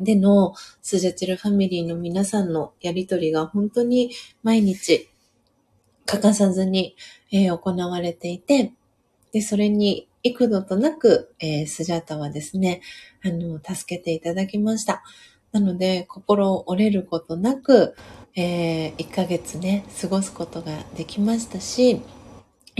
[0.00, 4.10] でのスジャチルファミリーの皆さんのやりとりが本当に
[4.42, 5.08] 毎日
[6.06, 6.96] 欠かさずに、
[7.30, 8.72] えー、行われていて、
[9.32, 12.80] で、それに幾度となく、えー、スジャタはですね、
[13.22, 15.04] あの、助けていただきました。
[15.52, 17.94] なので、心折れることなく、
[18.34, 22.00] えー、1ヶ月ね、過ごすことができましたし、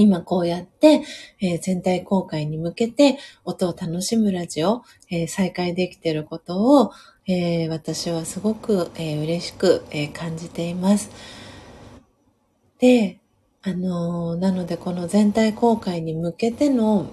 [0.01, 1.03] 今こうやって、
[1.41, 6.93] えー、全体公開に向けて音を楽しむラジオ、えー、再開できていることを、
[7.27, 11.11] えー、私はすごく、えー、嬉しく、え、感じています。
[12.79, 13.21] で、
[13.63, 17.11] あのなのでこの全体公開に向けての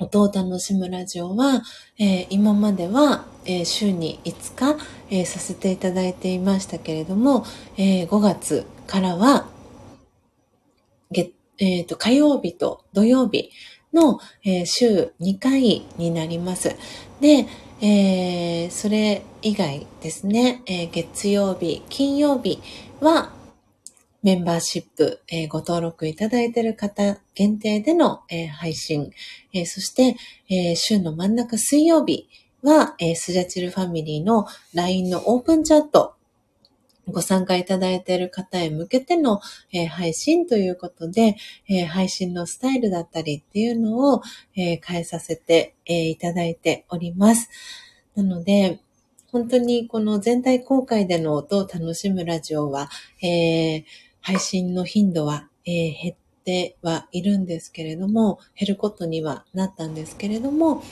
[0.00, 1.62] 音を楽しむラジオは、
[1.98, 4.78] え今までは、え週に5日、
[5.10, 7.44] えさせていただいていましたけれども、
[7.76, 9.46] え5月からは、
[11.12, 13.50] 月えっ、ー、と、火曜日と土曜日
[13.92, 16.74] の、えー、週2回になります。
[17.20, 17.46] で、
[17.82, 22.60] えー、それ以外ですね、えー、月曜日、金曜日
[23.00, 23.32] は
[24.22, 29.12] メンバーシップ、えー、ご登録いただいている方限定での、えー、配信、
[29.54, 30.16] えー、そして、
[30.50, 32.28] え週の真ん中水曜日
[32.62, 36.14] は、えスジャチルファミリーの LINE のオープンチャット
[37.10, 39.40] ご参加いただいている方へ向けての、
[39.72, 41.36] えー、配信ということで、
[41.68, 44.22] えー、配信のスタイルだったりっていうのを、
[44.56, 47.48] えー、変えさせて、えいただいております。
[48.14, 48.80] なので、
[49.32, 52.90] 本当にこの全体公開での音を楽しむラジオは、
[53.22, 53.84] え
[54.20, 60.82] 配信の頻度は、え減ってはいるんですけれども、減ることにはなったんですけれども、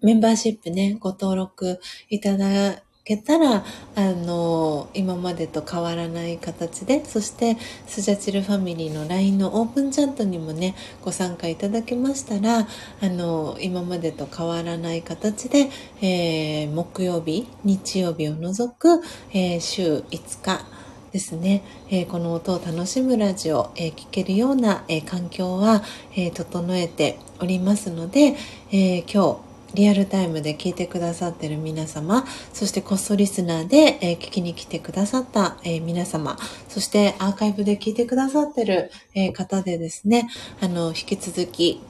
[0.00, 3.64] メンバーシップね、ご登録いただけたら、
[3.94, 7.56] あの、今までと変わらない形で、そして、
[7.86, 12.68] スジャチルファミリーの LINE のオープンチャットにもね、ご参加いただけましたら、
[13.00, 15.70] あの、今までと変わらない形で、
[16.02, 19.00] えー、木曜日、日曜日を除く、
[19.32, 20.66] えー、週5日、
[21.10, 25.82] ですね、えー、この音を楽しむラジオ、えー、聞けるような、えー、環境は、
[26.14, 28.36] え整えておりますので、
[28.70, 36.36] え今日リアルタイムで聞いてくださってる皆様、そしてコストリスナーで、えー、聞きに来てくださった、えー、皆様、
[36.68, 40.28] そしてアーカイブで聞いてくださってる、えー、方でですね、
[40.60, 41.82] あの、引き続き、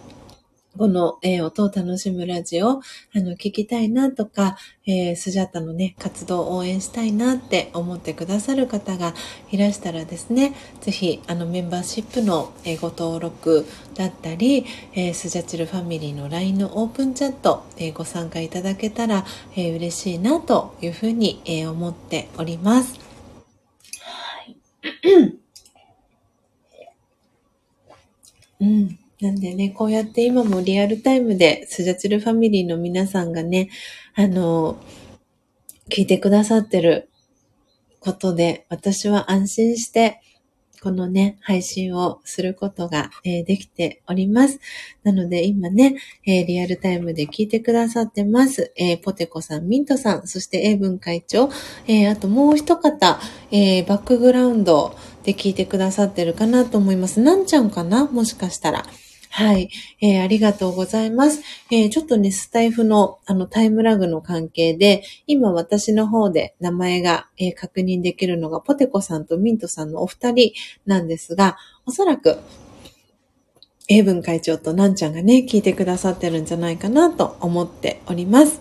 [0.78, 2.80] この、えー、音を楽しむラジオ、あ
[3.16, 4.56] の、聞きたいなとか、
[4.86, 9.12] えー、スジャータのね、活動を応援したいなって思ってくださる方が
[9.50, 14.64] いらしたらですね、ぜひ、あの、メンバーシップの、えー、ご登録だったり、
[14.94, 19.26] えー、スジャチルファミリーの LINE のオープンチャット、えー、ご参加いただけたら、
[19.56, 22.98] えー、嬉しいなというふうに、えー、思っております。
[24.00, 24.56] はい。
[28.60, 28.98] うん。
[29.20, 33.68] なんでね、こうやって今もリアルタイムでスジャチルファミリーの皆さんがね、
[34.14, 34.76] あの、
[35.88, 37.10] 聞いてくださってる
[37.98, 40.20] ことで、私は安心して、
[40.80, 44.60] このね、配信をすることが、えーできております。
[45.02, 48.72] なので今ね、えーリアルタイムで聞いてくださってます。
[48.76, 51.50] えーポテコさん、ミントさん、そして英文会長、
[51.88, 53.18] えあともう一方、
[53.50, 57.18] えバックグラウンドで聞いてくださってるかなと思います。
[57.18, 58.06] なんちゃんかな？
[58.06, 58.86] もしかしたら。
[59.30, 61.42] はい、えーありがとうございます。
[61.70, 70.52] えーちょっとね、スタイフのあのタイムラグの関係で、今私の方で名前が、えー確認できるのがポテコさんとミントさんのお二人
[70.86, 71.56] なんですが、
[71.86, 72.38] おそらく
[73.88, 78.60] 英文会長となんちゃんがね、聞いてくださってるんじゃないかなと思っております。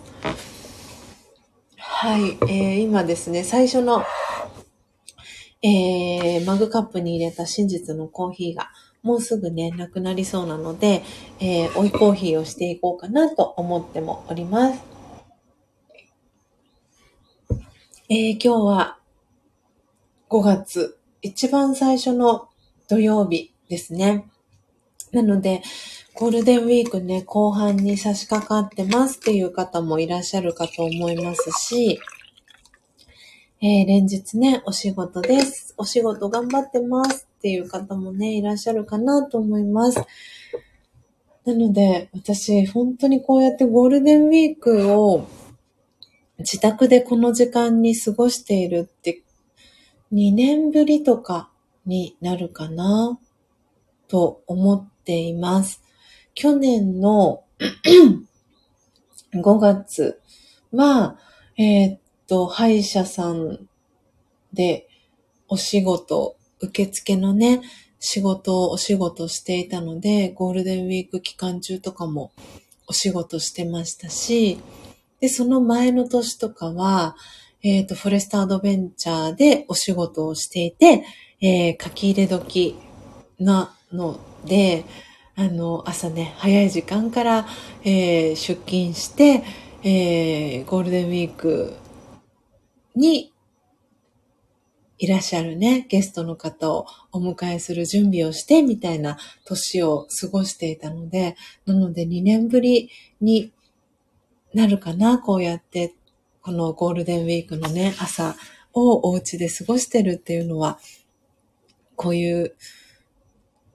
[1.76, 4.04] はい、えー今ですね、最初の、
[5.62, 8.70] えーマグカップに入れた真実のコーヒーが、
[9.02, 11.02] もうすぐね、なくなりそうなので、
[11.40, 14.82] えー追いコーヒーをしていこうかなと思ってもおります。
[18.08, 18.98] えー今日は
[20.28, 22.48] 5月、一番最初の
[22.88, 24.28] 土曜日ですね。
[25.12, 25.62] なので、
[26.14, 32.00] ゴールデンウィークね、後半に差し掛かってますっていう方もいらっしゃるかと思いますし、
[33.60, 35.74] えー連日ね、お仕事です。
[35.78, 40.04] お仕事頑張ってますっていう方もね、いらっしゃるかなと思います。
[41.44, 45.28] なので、私、本当にこうやってゴールデンウィークを
[46.38, 49.22] 自宅でこの時間に過ごしているって、
[50.12, 51.50] 2年ぶりとか
[51.86, 53.18] になるかな
[54.08, 55.82] と思っています。
[56.34, 57.44] 去年の
[59.32, 60.20] 5月
[60.72, 61.18] は、
[61.56, 63.68] えーっと、歯医者さん
[64.52, 64.88] で
[65.48, 67.62] お仕事、受付のね、
[68.00, 72.32] 仕事をお仕事していたので、ゴールデンウィーク期間中とかも
[72.86, 74.60] お仕事してましたし、
[75.20, 77.16] で、その前の年とかは、
[77.62, 81.04] えっ、と、フォレストアドベンチャーでお仕事をしていて、
[81.40, 82.76] えー書き入れ時
[83.38, 84.84] なので、
[85.34, 87.46] あの、朝ね、早い時間から、
[87.84, 89.42] えー出勤して、
[89.82, 91.74] えーゴールデンウィーク
[92.94, 93.32] に
[94.98, 103.52] いらっしゃるね、ゲストの方をお迎えする準備をして、みたいな年を過ごしていたので、なので2年ぶりに
[104.54, 105.94] なるかな、こうやって、
[106.42, 108.36] このゴールデンウィークのね、朝
[108.72, 110.78] をお家で過ごしてるっていうのは、
[111.94, 112.54] こういう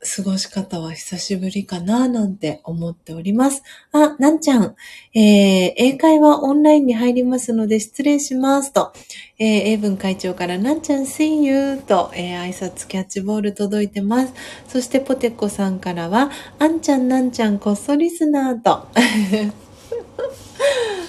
[0.04, 3.64] 過ごし方は久しぶりかな、なんて思っております。
[3.92, 4.76] あ、なんちゃん、
[5.14, 8.94] えー、英会話オンラインに入りますので失礼しますと、
[9.40, 14.34] えー、英文会長からなんちゃん see you と、えー挨拶キャッチボール届いてます。
[14.68, 18.88] そしてポテコさんからは、あんちゃんなんちゃんこっそリスナーと、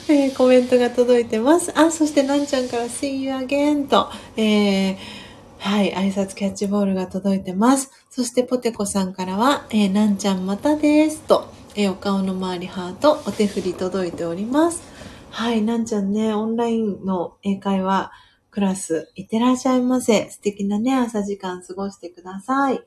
[0.08, 1.72] えーコメントが届いてます。
[1.74, 5.23] あ、そしてなんちゃんから see you again と、えー
[5.64, 7.90] はい、挨拶キャッチボールが届いてます。
[8.10, 14.82] そしてポテコさんからは、えーなんちゃんまたですと、えーお顔の周りハート、お手振り届いております。
[15.30, 18.12] はい、なんちゃんね、オンラインの英会話
[18.50, 20.28] クラス、いってらっしゃいませ。
[20.28, 22.84] 素敵なね、朝時間過ごしてください。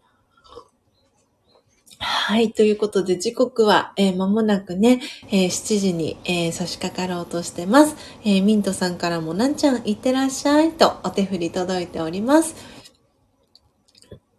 [2.00, 2.52] はい。
[2.54, 5.02] ということで、時刻は、えー間もなくね、
[5.32, 7.96] えー7時に、えー差し掛かろうとしてます。
[8.24, 12.56] えーミントさんからも、なんちゃん、いってらっしゃいと、お手振り届いております。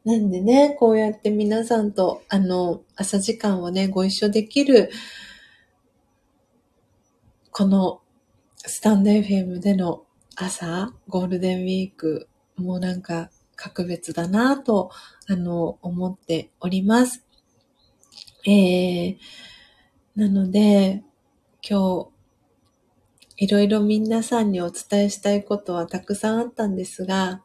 [0.04, 4.90] なんでね、こうやって皆さんと、あの、朝時間をね、ご一緒できる、
[7.52, 8.00] この、
[8.58, 10.04] スタンド FM での
[10.34, 14.90] 朝、ゴールデンウィーク、もうなんか、格別だなぁと、
[15.28, 17.24] あの、思っております。
[18.46, 19.16] えー、
[20.14, 21.02] なので、
[21.68, 27.42] 今日、いろいろ皆さんにお伝えしたいことはたくさんあったんですが、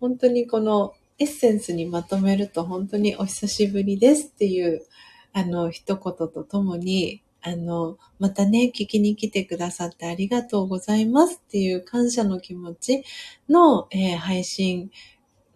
[0.00, 4.86] 本当にこのエッセンスにまとめると本当にお久しぶりですっていう、
[5.32, 13.04] あの、一言とともに、あの、またね、聞きに来てくださってありがとうございますっていう感謝の気持ち
[13.48, 14.90] の、えー配信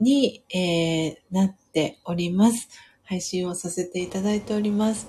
[0.01, 2.69] に、えーなっております。
[3.05, 5.09] 配信をさせていただいております。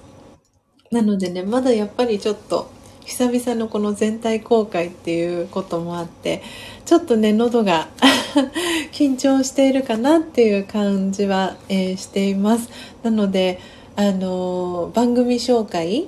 [0.91, 2.69] なのでね、まだやっぱりちょっと、
[3.05, 6.41] 久々のこの全体公開っていうこともあって、
[6.85, 7.89] ちょっとね、喉が
[8.93, 12.69] 緊張しているかなっていう感じは、えーしています。
[13.03, 13.59] なので、
[13.95, 16.07] あのー番組紹介、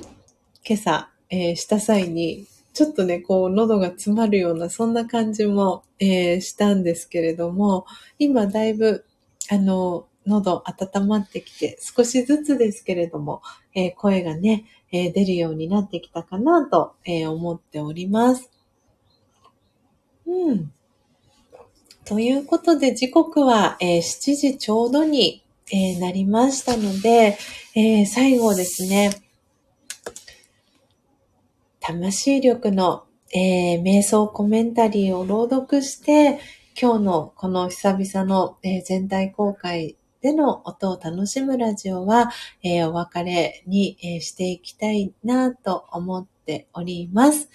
[0.68, 7.86] 今朝、えーした際に、ちょっとね、こう、喉が詰まるような、そんな感じも、えーしたんですけれども、
[8.18, 9.06] 今だいぶ、
[9.50, 13.42] あの、喉温まってきて、少しずつですけれども、
[13.76, 18.50] えー、声がね、えー、出るようになってきたかなと、えー、思っております。
[20.26, 20.72] うん。
[22.06, 27.38] ということで、時刻は、え7時ちょうどに、えなりましたので、
[27.76, 29.23] え最後ですね、
[31.86, 33.04] 魂力の、
[33.36, 36.40] え瞑想コメンタリーを朗読して、
[36.82, 42.32] 今日のこの久々の、え全体公開での音を楽しむラジオは、
[42.64, 47.50] えー、お別れに、えー、していきたいなと思っております。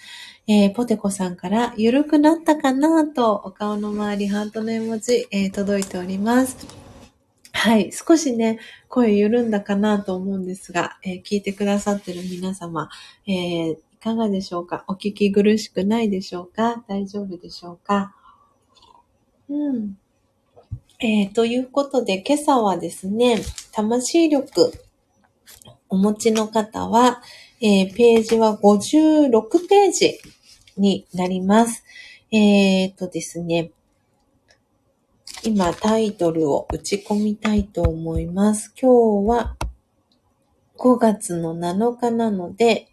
[0.47, 6.67] えー、ポテコさんから緩くなったかなとお顔の周りハートの絵文字、え届いております。
[7.51, 7.91] はい。
[7.91, 12.89] 少しね、声緩んだかなと思うんですが、え聞いてくださってる皆様、
[13.25, 14.85] えかがでしょうか？
[14.87, 16.83] お聞き苦しくないでしょうか？
[16.87, 18.15] 大丈夫でしょうか？
[19.49, 19.97] うん。
[20.99, 24.71] えー、ということで、今朝はですね、魂力
[25.89, 27.21] お持ちの方は、
[27.61, 30.19] えー、ページは56ページ
[30.77, 31.83] になります。
[32.31, 33.71] えー、とですね、
[35.43, 38.73] 今タイトルを打ち込みたいと思います。
[38.79, 39.57] 今日は
[40.77, 42.87] 5月の7日なので、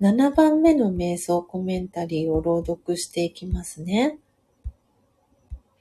[0.00, 4.18] 7番目の瞑想コメンタリーを朗読していきますね。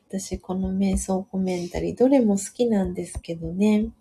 [0.09, 3.91] 私この瞑想コメンタリー、どれも好きなんですけどね。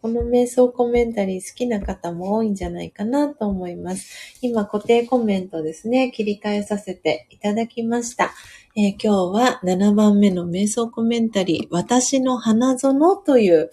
[0.00, 4.38] この瞑想コメンタリー好きな方も多いんじゃないかなと思います。
[4.40, 8.32] 今固定コメントですね、切り替えさせていただきました。
[8.76, 13.70] えー、今日は7番目の瞑想コメンタリー、私の花園という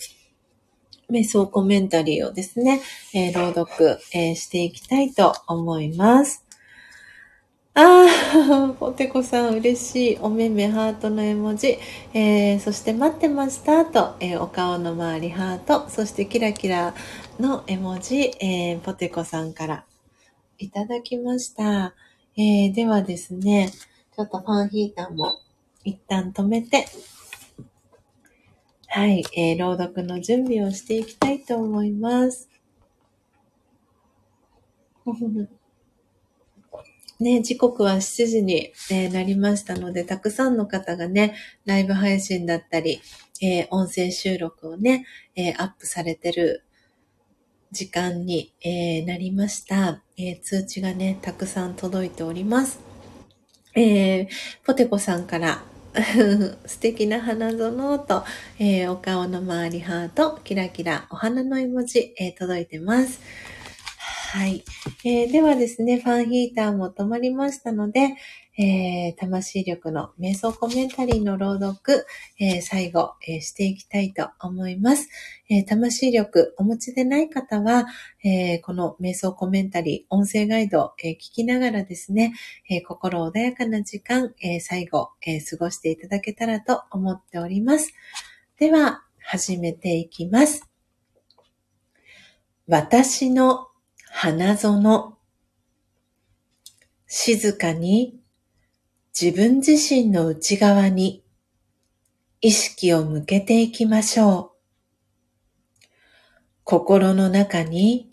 [1.10, 2.82] 瞑想コメンタリーをですね、
[3.14, 6.46] えー、朗読、えー、していきたいと思います。
[7.78, 10.18] ああ、 ポテコさん嬉しい。
[10.22, 11.78] おめめハートの絵文字。
[12.14, 15.90] えー、そして待ってましたと、えー、お顔の周りハート。
[15.90, 16.96] そしてキラキラ
[17.38, 19.84] の絵文字、えー、ポテコさんから
[20.58, 21.94] いただきました。
[22.38, 23.72] えー、ではですね、
[24.16, 25.42] ちょっとファンヒーターも
[25.84, 26.86] 一旦止めて、
[28.96, 32.48] はい、えー、朗読の準備をしていきたいと思います。
[37.20, 41.36] ね、時刻は7時に、え、なりましたので、たくさんの方がね、
[41.66, 43.02] ライブ配信だったり、
[43.42, 45.06] えー、音声収録をね、
[45.36, 46.64] えー、アップされてる
[47.74, 52.80] 時間に、えなりました、え通知がね、たくさん届いております。
[53.76, 54.30] え
[54.64, 55.66] ポテコさんから
[56.66, 58.24] 素敵な花園と、
[58.60, 63.22] えお顔の周りハート、キラキラお花の絵文字、え届いてます。
[64.34, 64.66] はい。
[65.06, 68.16] えー、ではですね、ファンヒーターも止まりましたので、
[68.58, 72.06] えー、魂力の瞑想コメンタリーの朗読、
[72.40, 75.10] えー、最後、えー、していきたいと思います。
[75.48, 77.86] え魂力お持ちでない方は、
[78.24, 82.34] えこの瞑想コメンタリー、音声ガイド、え聞きながらですね、
[82.68, 87.94] え心穏やかな時間、え最後、え過ごしていただけたらと思っております。
[88.58, 90.68] では、始めていきます。
[92.68, 93.68] 私の
[94.12, 95.16] 花園。
[97.08, 98.20] 静かに
[99.18, 101.24] 自分自身の内側に
[102.42, 105.88] 意識を向けていきましょう。
[106.66, 108.12] 心の中に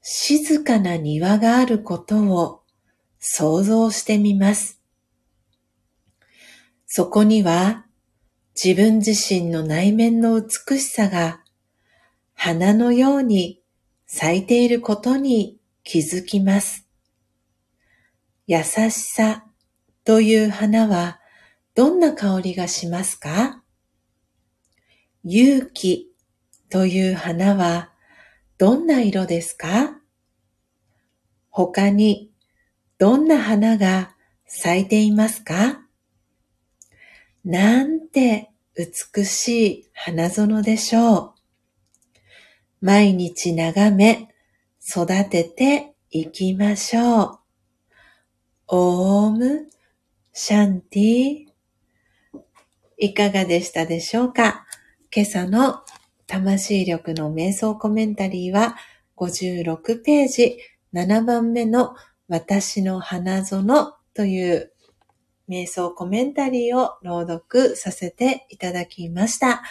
[0.00, 2.62] 静かな庭があることを
[3.20, 4.80] 想像してみます。
[6.88, 7.86] そこには
[8.60, 11.44] 自分自身の内面の美しさが
[12.34, 13.62] 花のように
[14.06, 16.88] 咲いていることに気づきます。
[18.48, 19.46] 優しさ
[20.04, 21.20] という花は
[21.74, 23.62] どんな香りがしますか？
[25.24, 26.10] 勇気
[26.70, 27.92] という花は
[28.58, 29.98] どんな色ですか？
[31.50, 32.32] 他に
[32.98, 34.14] どんな花が
[34.46, 35.82] 咲いていますか？
[37.44, 41.32] なんて美しい花園でしょう。
[42.80, 44.28] 毎日眺め、
[44.80, 47.38] 育てていきましょう。
[48.66, 49.68] オーム、
[50.34, 51.46] シャンティ
[52.96, 54.64] いかがでしたでしょうか？
[55.14, 55.80] 今朝の
[56.26, 58.76] 魂力の瞑想コメンタリーは
[59.18, 60.56] 56ページ
[60.94, 61.94] 7番目の
[62.28, 64.72] 私の花園という
[65.50, 69.62] 瞑想コメンタリーを朗読させていただきました。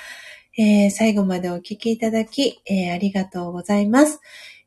[0.60, 4.20] えー、最後までお聞きいただき、えー、ありがとうございます。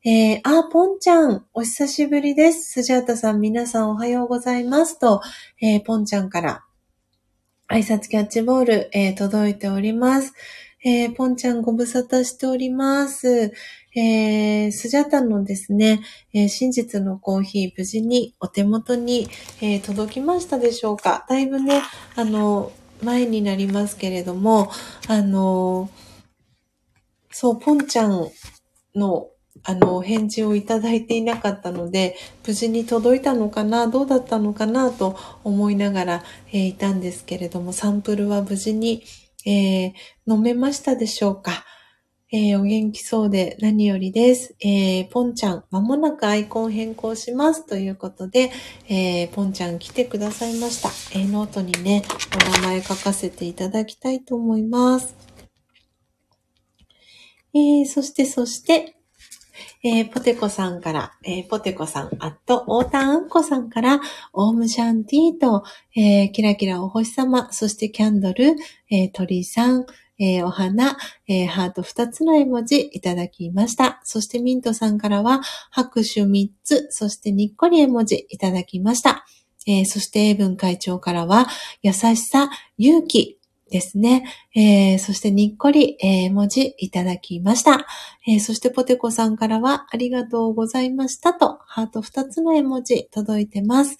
[0.07, 2.73] えー、あ、ポンちゃん、お久しぶりです。
[2.73, 5.19] スジャータさん、皆さんおはようございますと、
[5.59, 6.63] えー、ポンちゃんから
[7.69, 10.33] 挨拶キャッチボール、えー、届いております。
[10.83, 13.51] えー、ポンちゃんご無沙汰しております。
[13.95, 16.01] えー、スジャタのですね、
[16.35, 19.27] えー、真実のコーヒー無事にお手元に、
[19.59, 21.81] えー、届きましたでしょうかだいぶね、
[22.15, 22.71] あの、
[23.01, 24.69] 前になりますけれども、
[25.07, 25.89] あの、
[27.31, 28.29] そう、ポンちゃん
[28.93, 29.29] の
[29.65, 32.15] あの、返事をいただいていなかったので、
[32.45, 39.03] 無事に届いたのかな、どうだったのかなと思いながら、えー、いたんですけれども、サンプルは無事に、
[39.45, 39.93] えー、
[40.27, 41.65] 飲めましたでしょうか？
[42.31, 44.55] えー、お元気そうで何よりです。
[44.59, 48.51] えー、ポンちゃん、まもなくアイコン変更しますということで、
[48.89, 50.89] えー、ポンちゃん来てくださいました。
[51.17, 52.03] えー、ノートにね、
[52.35, 55.15] お名前書かせていただきたいと思います。
[57.53, 58.94] えー、そして、そして、
[59.83, 63.99] えー、ポテコさんから、えー、ポテコさん、あと、オータンアンコさんから、
[64.33, 65.63] オームシャンティーと、
[65.95, 68.55] えー、キラキラお星様、そしてキャンドル、
[68.89, 69.85] えー、鳥さん、
[70.17, 73.99] えー、お花、えー、ハート2つの絵文字いただきました。
[74.03, 75.41] そしてミントさんからは
[75.71, 79.25] 拍手3つ、そしてにっこり絵文字いただきました。
[79.67, 81.47] えー、そして英文会長からは
[81.81, 83.34] 優しさ、勇気、
[83.69, 84.25] ですね。
[84.55, 87.87] えー、そしてにっこり、えー、文字いただきました。
[88.27, 93.97] えー、そしてポテコさんからはありがとうございましたと、ハート2つの絵文字届いてます。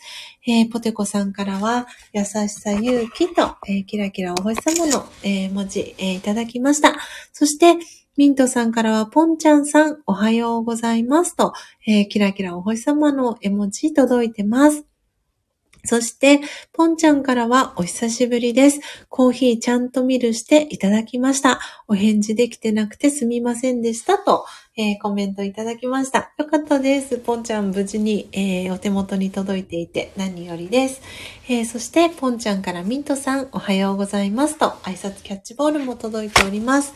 [0.48, 6.96] え、ポテコさんからは優しさ、勇気と、え、キラキラお星様の、え、文字、え、いただきました。
[7.34, 7.76] そして、
[8.18, 11.54] ミントさんからは、ポンちゃんさん、おはようございますと、
[11.86, 14.95] え、キラキラお星様の絵文字届いてます。
[15.86, 16.42] そして、
[16.74, 18.80] ポンちゃんからはお久しぶりです。
[19.10, 21.60] コーヒーちゃんとミルしていただきました。
[21.88, 24.46] お返事できてなくてすみませんでしたと、
[24.78, 26.34] えー、コメントいただきました。
[26.38, 27.18] よかったです。
[27.20, 31.02] ポンちゃん無事に、えー、お手元に届いていて何よりです。
[31.48, 36.94] えー、そして、ポンちゃんからミントさんおはようございますと挨拶キャッチボールも届いております。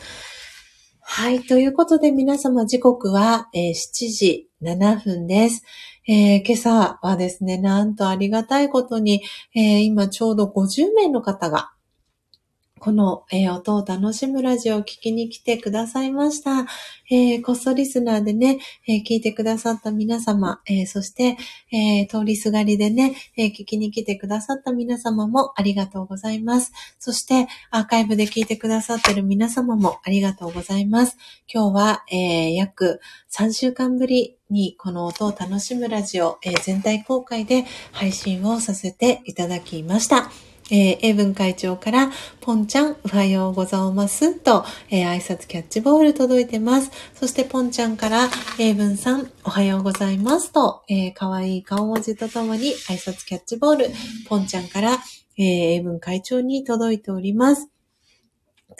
[1.12, 1.40] はい。
[1.42, 3.74] ということで皆様時刻は、え、7
[4.10, 5.64] 時7分です。
[6.10, 9.22] えー、今朝はですね、なんとありがたいことに、
[9.54, 11.70] えー、今ちょうど50名の方が
[12.80, 16.66] この、えー、音を楽しむラジオを聞きに来てくださいました。
[17.10, 18.58] えー、こっそリスナーでね、
[18.88, 21.36] えー、聞いてくださった皆様、えそして、
[21.72, 26.72] え通りすがりでね、え聞きに来てくださった皆様もありがとうございます。
[26.98, 31.18] そして、アーカイブで聞いてくださってる皆様もありがとうございます。
[31.52, 33.00] 今日は、え約
[33.30, 40.49] 3週間ぶりにこの音を楽しむラジオ、え全体公開で配信をさせていただきました。
[40.70, 42.10] えー、英文会長から、
[42.40, 46.90] ポンちゃん、おはようございますと、えー、挨拶キャッチボール届いてます。
[47.14, 48.28] そして、ポンちゃんから、
[48.58, 53.86] 英文さん、おはようございますと、えー、かわいい顔文字とともに挨拶キャッチボール、
[54.28, 54.98] ポンちゃんから、
[55.36, 57.79] えー、英文会長に届いております。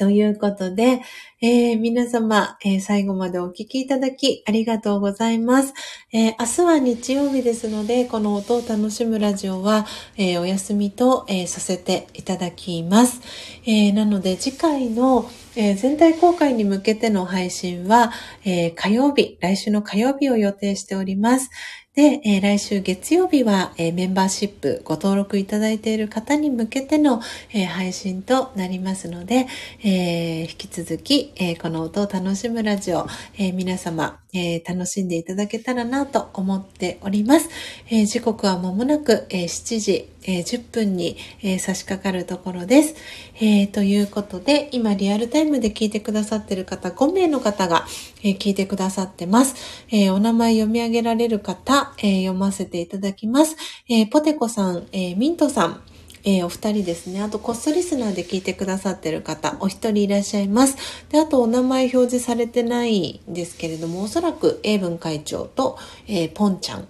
[0.01, 1.03] ということで、
[1.43, 5.75] えー、皆様、えー、最後までお聞きいただきありがとうございます。
[6.11, 9.85] えー、明日は日曜日ですので、この音を楽しむラジオは、
[10.17, 13.21] えお休みと、えさせていただきます。
[13.67, 18.11] えなので次回の、え全体公開に向けての配信は、
[18.47, 21.51] え火曜日、来週の火曜日を予定しております。
[21.93, 27.21] で、えー、来週月曜日は、えー、メンバーシップご登録いただいている方に向けての、
[27.53, 29.49] えー、配信となりますので、
[29.83, 37.49] え引き続き、えこの音を楽しむラジオ、え皆様、え楽しんでいただけたらなと思っております。
[37.91, 42.95] え時刻は間もなく、え7時、え10分に、え差し掛かるところです。
[43.41, 47.87] えということで、今リアルタイムで聞いてくださってる方、5名の方が、
[48.23, 49.55] え聞いてくださってます。
[49.91, 53.57] えお名前読み上げられる方、え、読ませていただきます。
[53.89, 55.83] えー、ポテコさん、えー、ミントさん、
[56.25, 57.23] えー、お二人ですね。
[57.23, 60.77] あと、コストリスナーで聞いてくださってる方、お一人いらっしゃいます。
[61.09, 66.89] で、あと、お名前表示されてないんですけれども、おそらく、英文会長と、えー、ポンちゃん、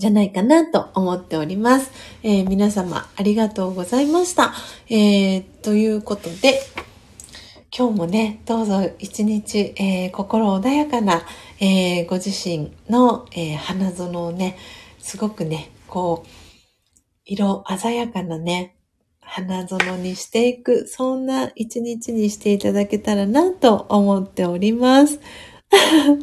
[0.00, 1.92] じゃないかなと思っております。
[2.22, 4.54] えー、皆様、ありがとうございました。
[4.88, 6.62] えー、ということで、
[7.76, 11.22] 今日もね、どうぞ一日、えー、心穏やかな、
[11.60, 14.56] え、ご自身の、え、花園をね、
[14.98, 16.28] すごくね、こう、
[17.26, 18.76] 色鮮やかなね、
[19.20, 25.20] 花園にしていく、そんな一日にしていただけたらなと思っております。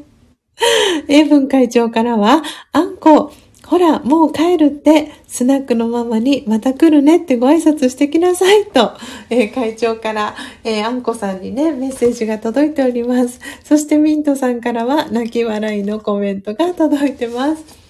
[1.07, 2.41] 英文会長からは、
[2.71, 3.31] あんこ、
[3.67, 8.93] ほら、もう帰るって、スナックのママにまた来るねってご挨拶してきなさいと、
[9.29, 13.41] えー、会長から、えー、あんこさんにね、メッセージが届いております。
[13.65, 17.87] そしてミントさんからは泣き笑いのコメントが届いてます。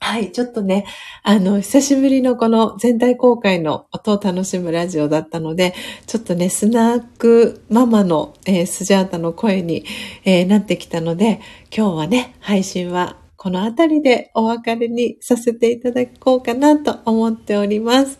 [0.00, 0.84] はい、ちょっとね、
[1.22, 5.74] あの、久しぶりのこの全体公開の音を楽しむラジオだったので、
[6.06, 9.86] ちょっとね、スナックママの、えー、スジャータの声に、
[10.26, 11.40] えー、なってきたので、
[11.74, 18.18] 今日はね、配信はこの辺りでお別れにさせていただこうかなと思っております。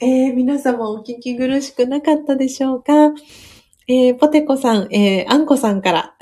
[0.00, 3.12] えー、皆様お聞き苦しくなかったでしょうか？
[3.90, 6.14] えー、ポテコさん、えー、あんこさんから、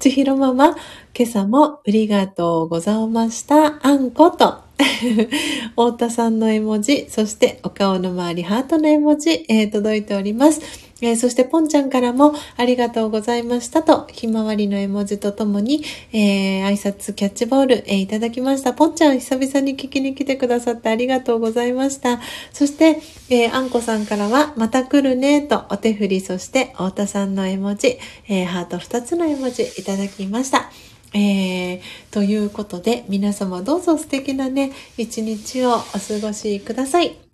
[0.00, 0.78] ちひろママ、今
[1.20, 3.78] 朝もありがとうございました。
[3.86, 4.56] あんこと、
[5.70, 10.60] 太田さんの絵文字、そしてお顔の周りハートの絵文字、えー、届いております。
[11.02, 15.82] えー、そしてポンちゃんからもありがとうございましたと、ひまわりの絵文字とともに、
[16.12, 18.72] えー、挨拶キャッチボール、えー、いただきました。
[18.72, 22.20] ポンちゃん久々に聞きに来てくださってありがとうございました。
[22.52, 27.98] そして、えー、あんこさんからは、また来るねとお手振り、そして太田さんの絵文字、
[28.28, 30.70] えー、ハート2つの絵文字いただきました。
[31.12, 35.88] えー、ということで、皆様どうぞ素敵なね、一日をお過
[36.22, 37.25] ごしください。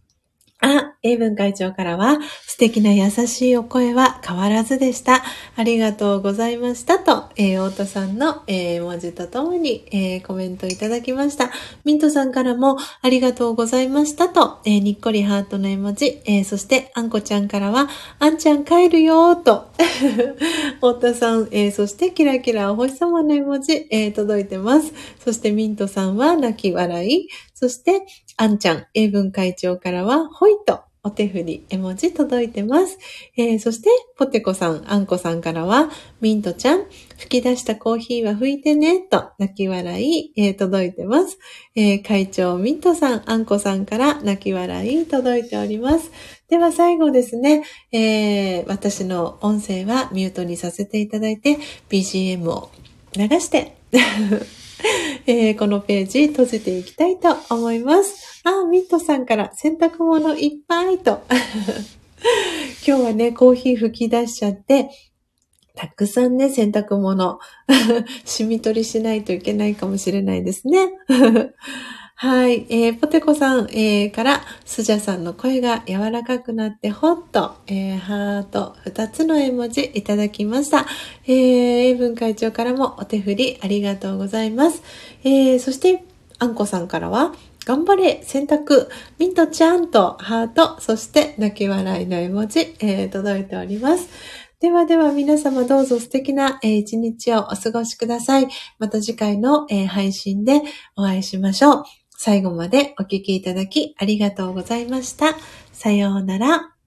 [0.63, 5.25] あ、英文会長からは、素敵な優しいお声は変わらずでした。
[5.57, 11.51] ありがとうございましたと、えー、太田さんの、えー、文字とともに、えー、コメントいただきました。
[11.85, 17.89] ミントさんからも、ありがとうございましたと、えー、にっこりハートの絵文字、えー、そして、あんこちゃんからは、
[18.21, 19.67] あんちゃん帰るよーと、
[20.79, 24.93] 太田さん、えー、そしてキラキラお星様の絵文字、えー、届いてます。
[25.25, 28.07] そしてミントさんは泣き笑い、そして、
[28.37, 32.97] あんちゃん、英文会長からは、ほいと、お手振り、絵文字届いてます。
[33.37, 35.91] えー、そして、ポテコさん、あんこさんからは、
[36.21, 36.85] ミントちゃん、
[37.19, 41.39] 吹き出したコーヒーは拭いてね、と、泣き笑い、えー、届いてます。
[41.75, 46.13] えー、会長、ミントさん、あんこさんから泣き笑い、届いております。
[46.49, 52.71] では最後ですね、えー、私の音声はミュートにさせていただいて、BGM を
[53.17, 53.77] 流して
[55.27, 58.43] えー、このページ閉じていきたいと思います。
[58.45, 61.23] あ、ミットさんから洗濯物いっぱいと。
[62.87, 64.91] 今日はね、コーヒー吹き出しちゃって、
[65.75, 67.39] たくさんね、洗濯物、
[68.25, 70.93] 染み取りしないといけないかもしれないですね。
[72.15, 72.67] はい。
[72.71, 80.87] えー、ポテコさん、えー、から、スジャさんの声が柔らかくなってほっと、えー、ハート二つの絵文字いただきました。
[81.27, 81.33] えー、
[81.91, 84.83] 英文会長からもお手振りありがとうございます。
[85.25, 86.05] えー、そして、
[86.39, 87.35] あんこさんからは、
[87.65, 94.09] 頑張れ洗濯ミントちゃんとハート、そして泣き笑いの絵文字、えー、届いております。
[94.61, 98.47] ではでは皆様どうぞ素敵な、一日をお過ごしください。
[98.79, 100.63] また次回の、配信で
[100.95, 102.02] お会いしましょう。
[102.25, 105.35] 最後までお聴きいただきありがとうございました。
[105.73, 106.82] さようなら。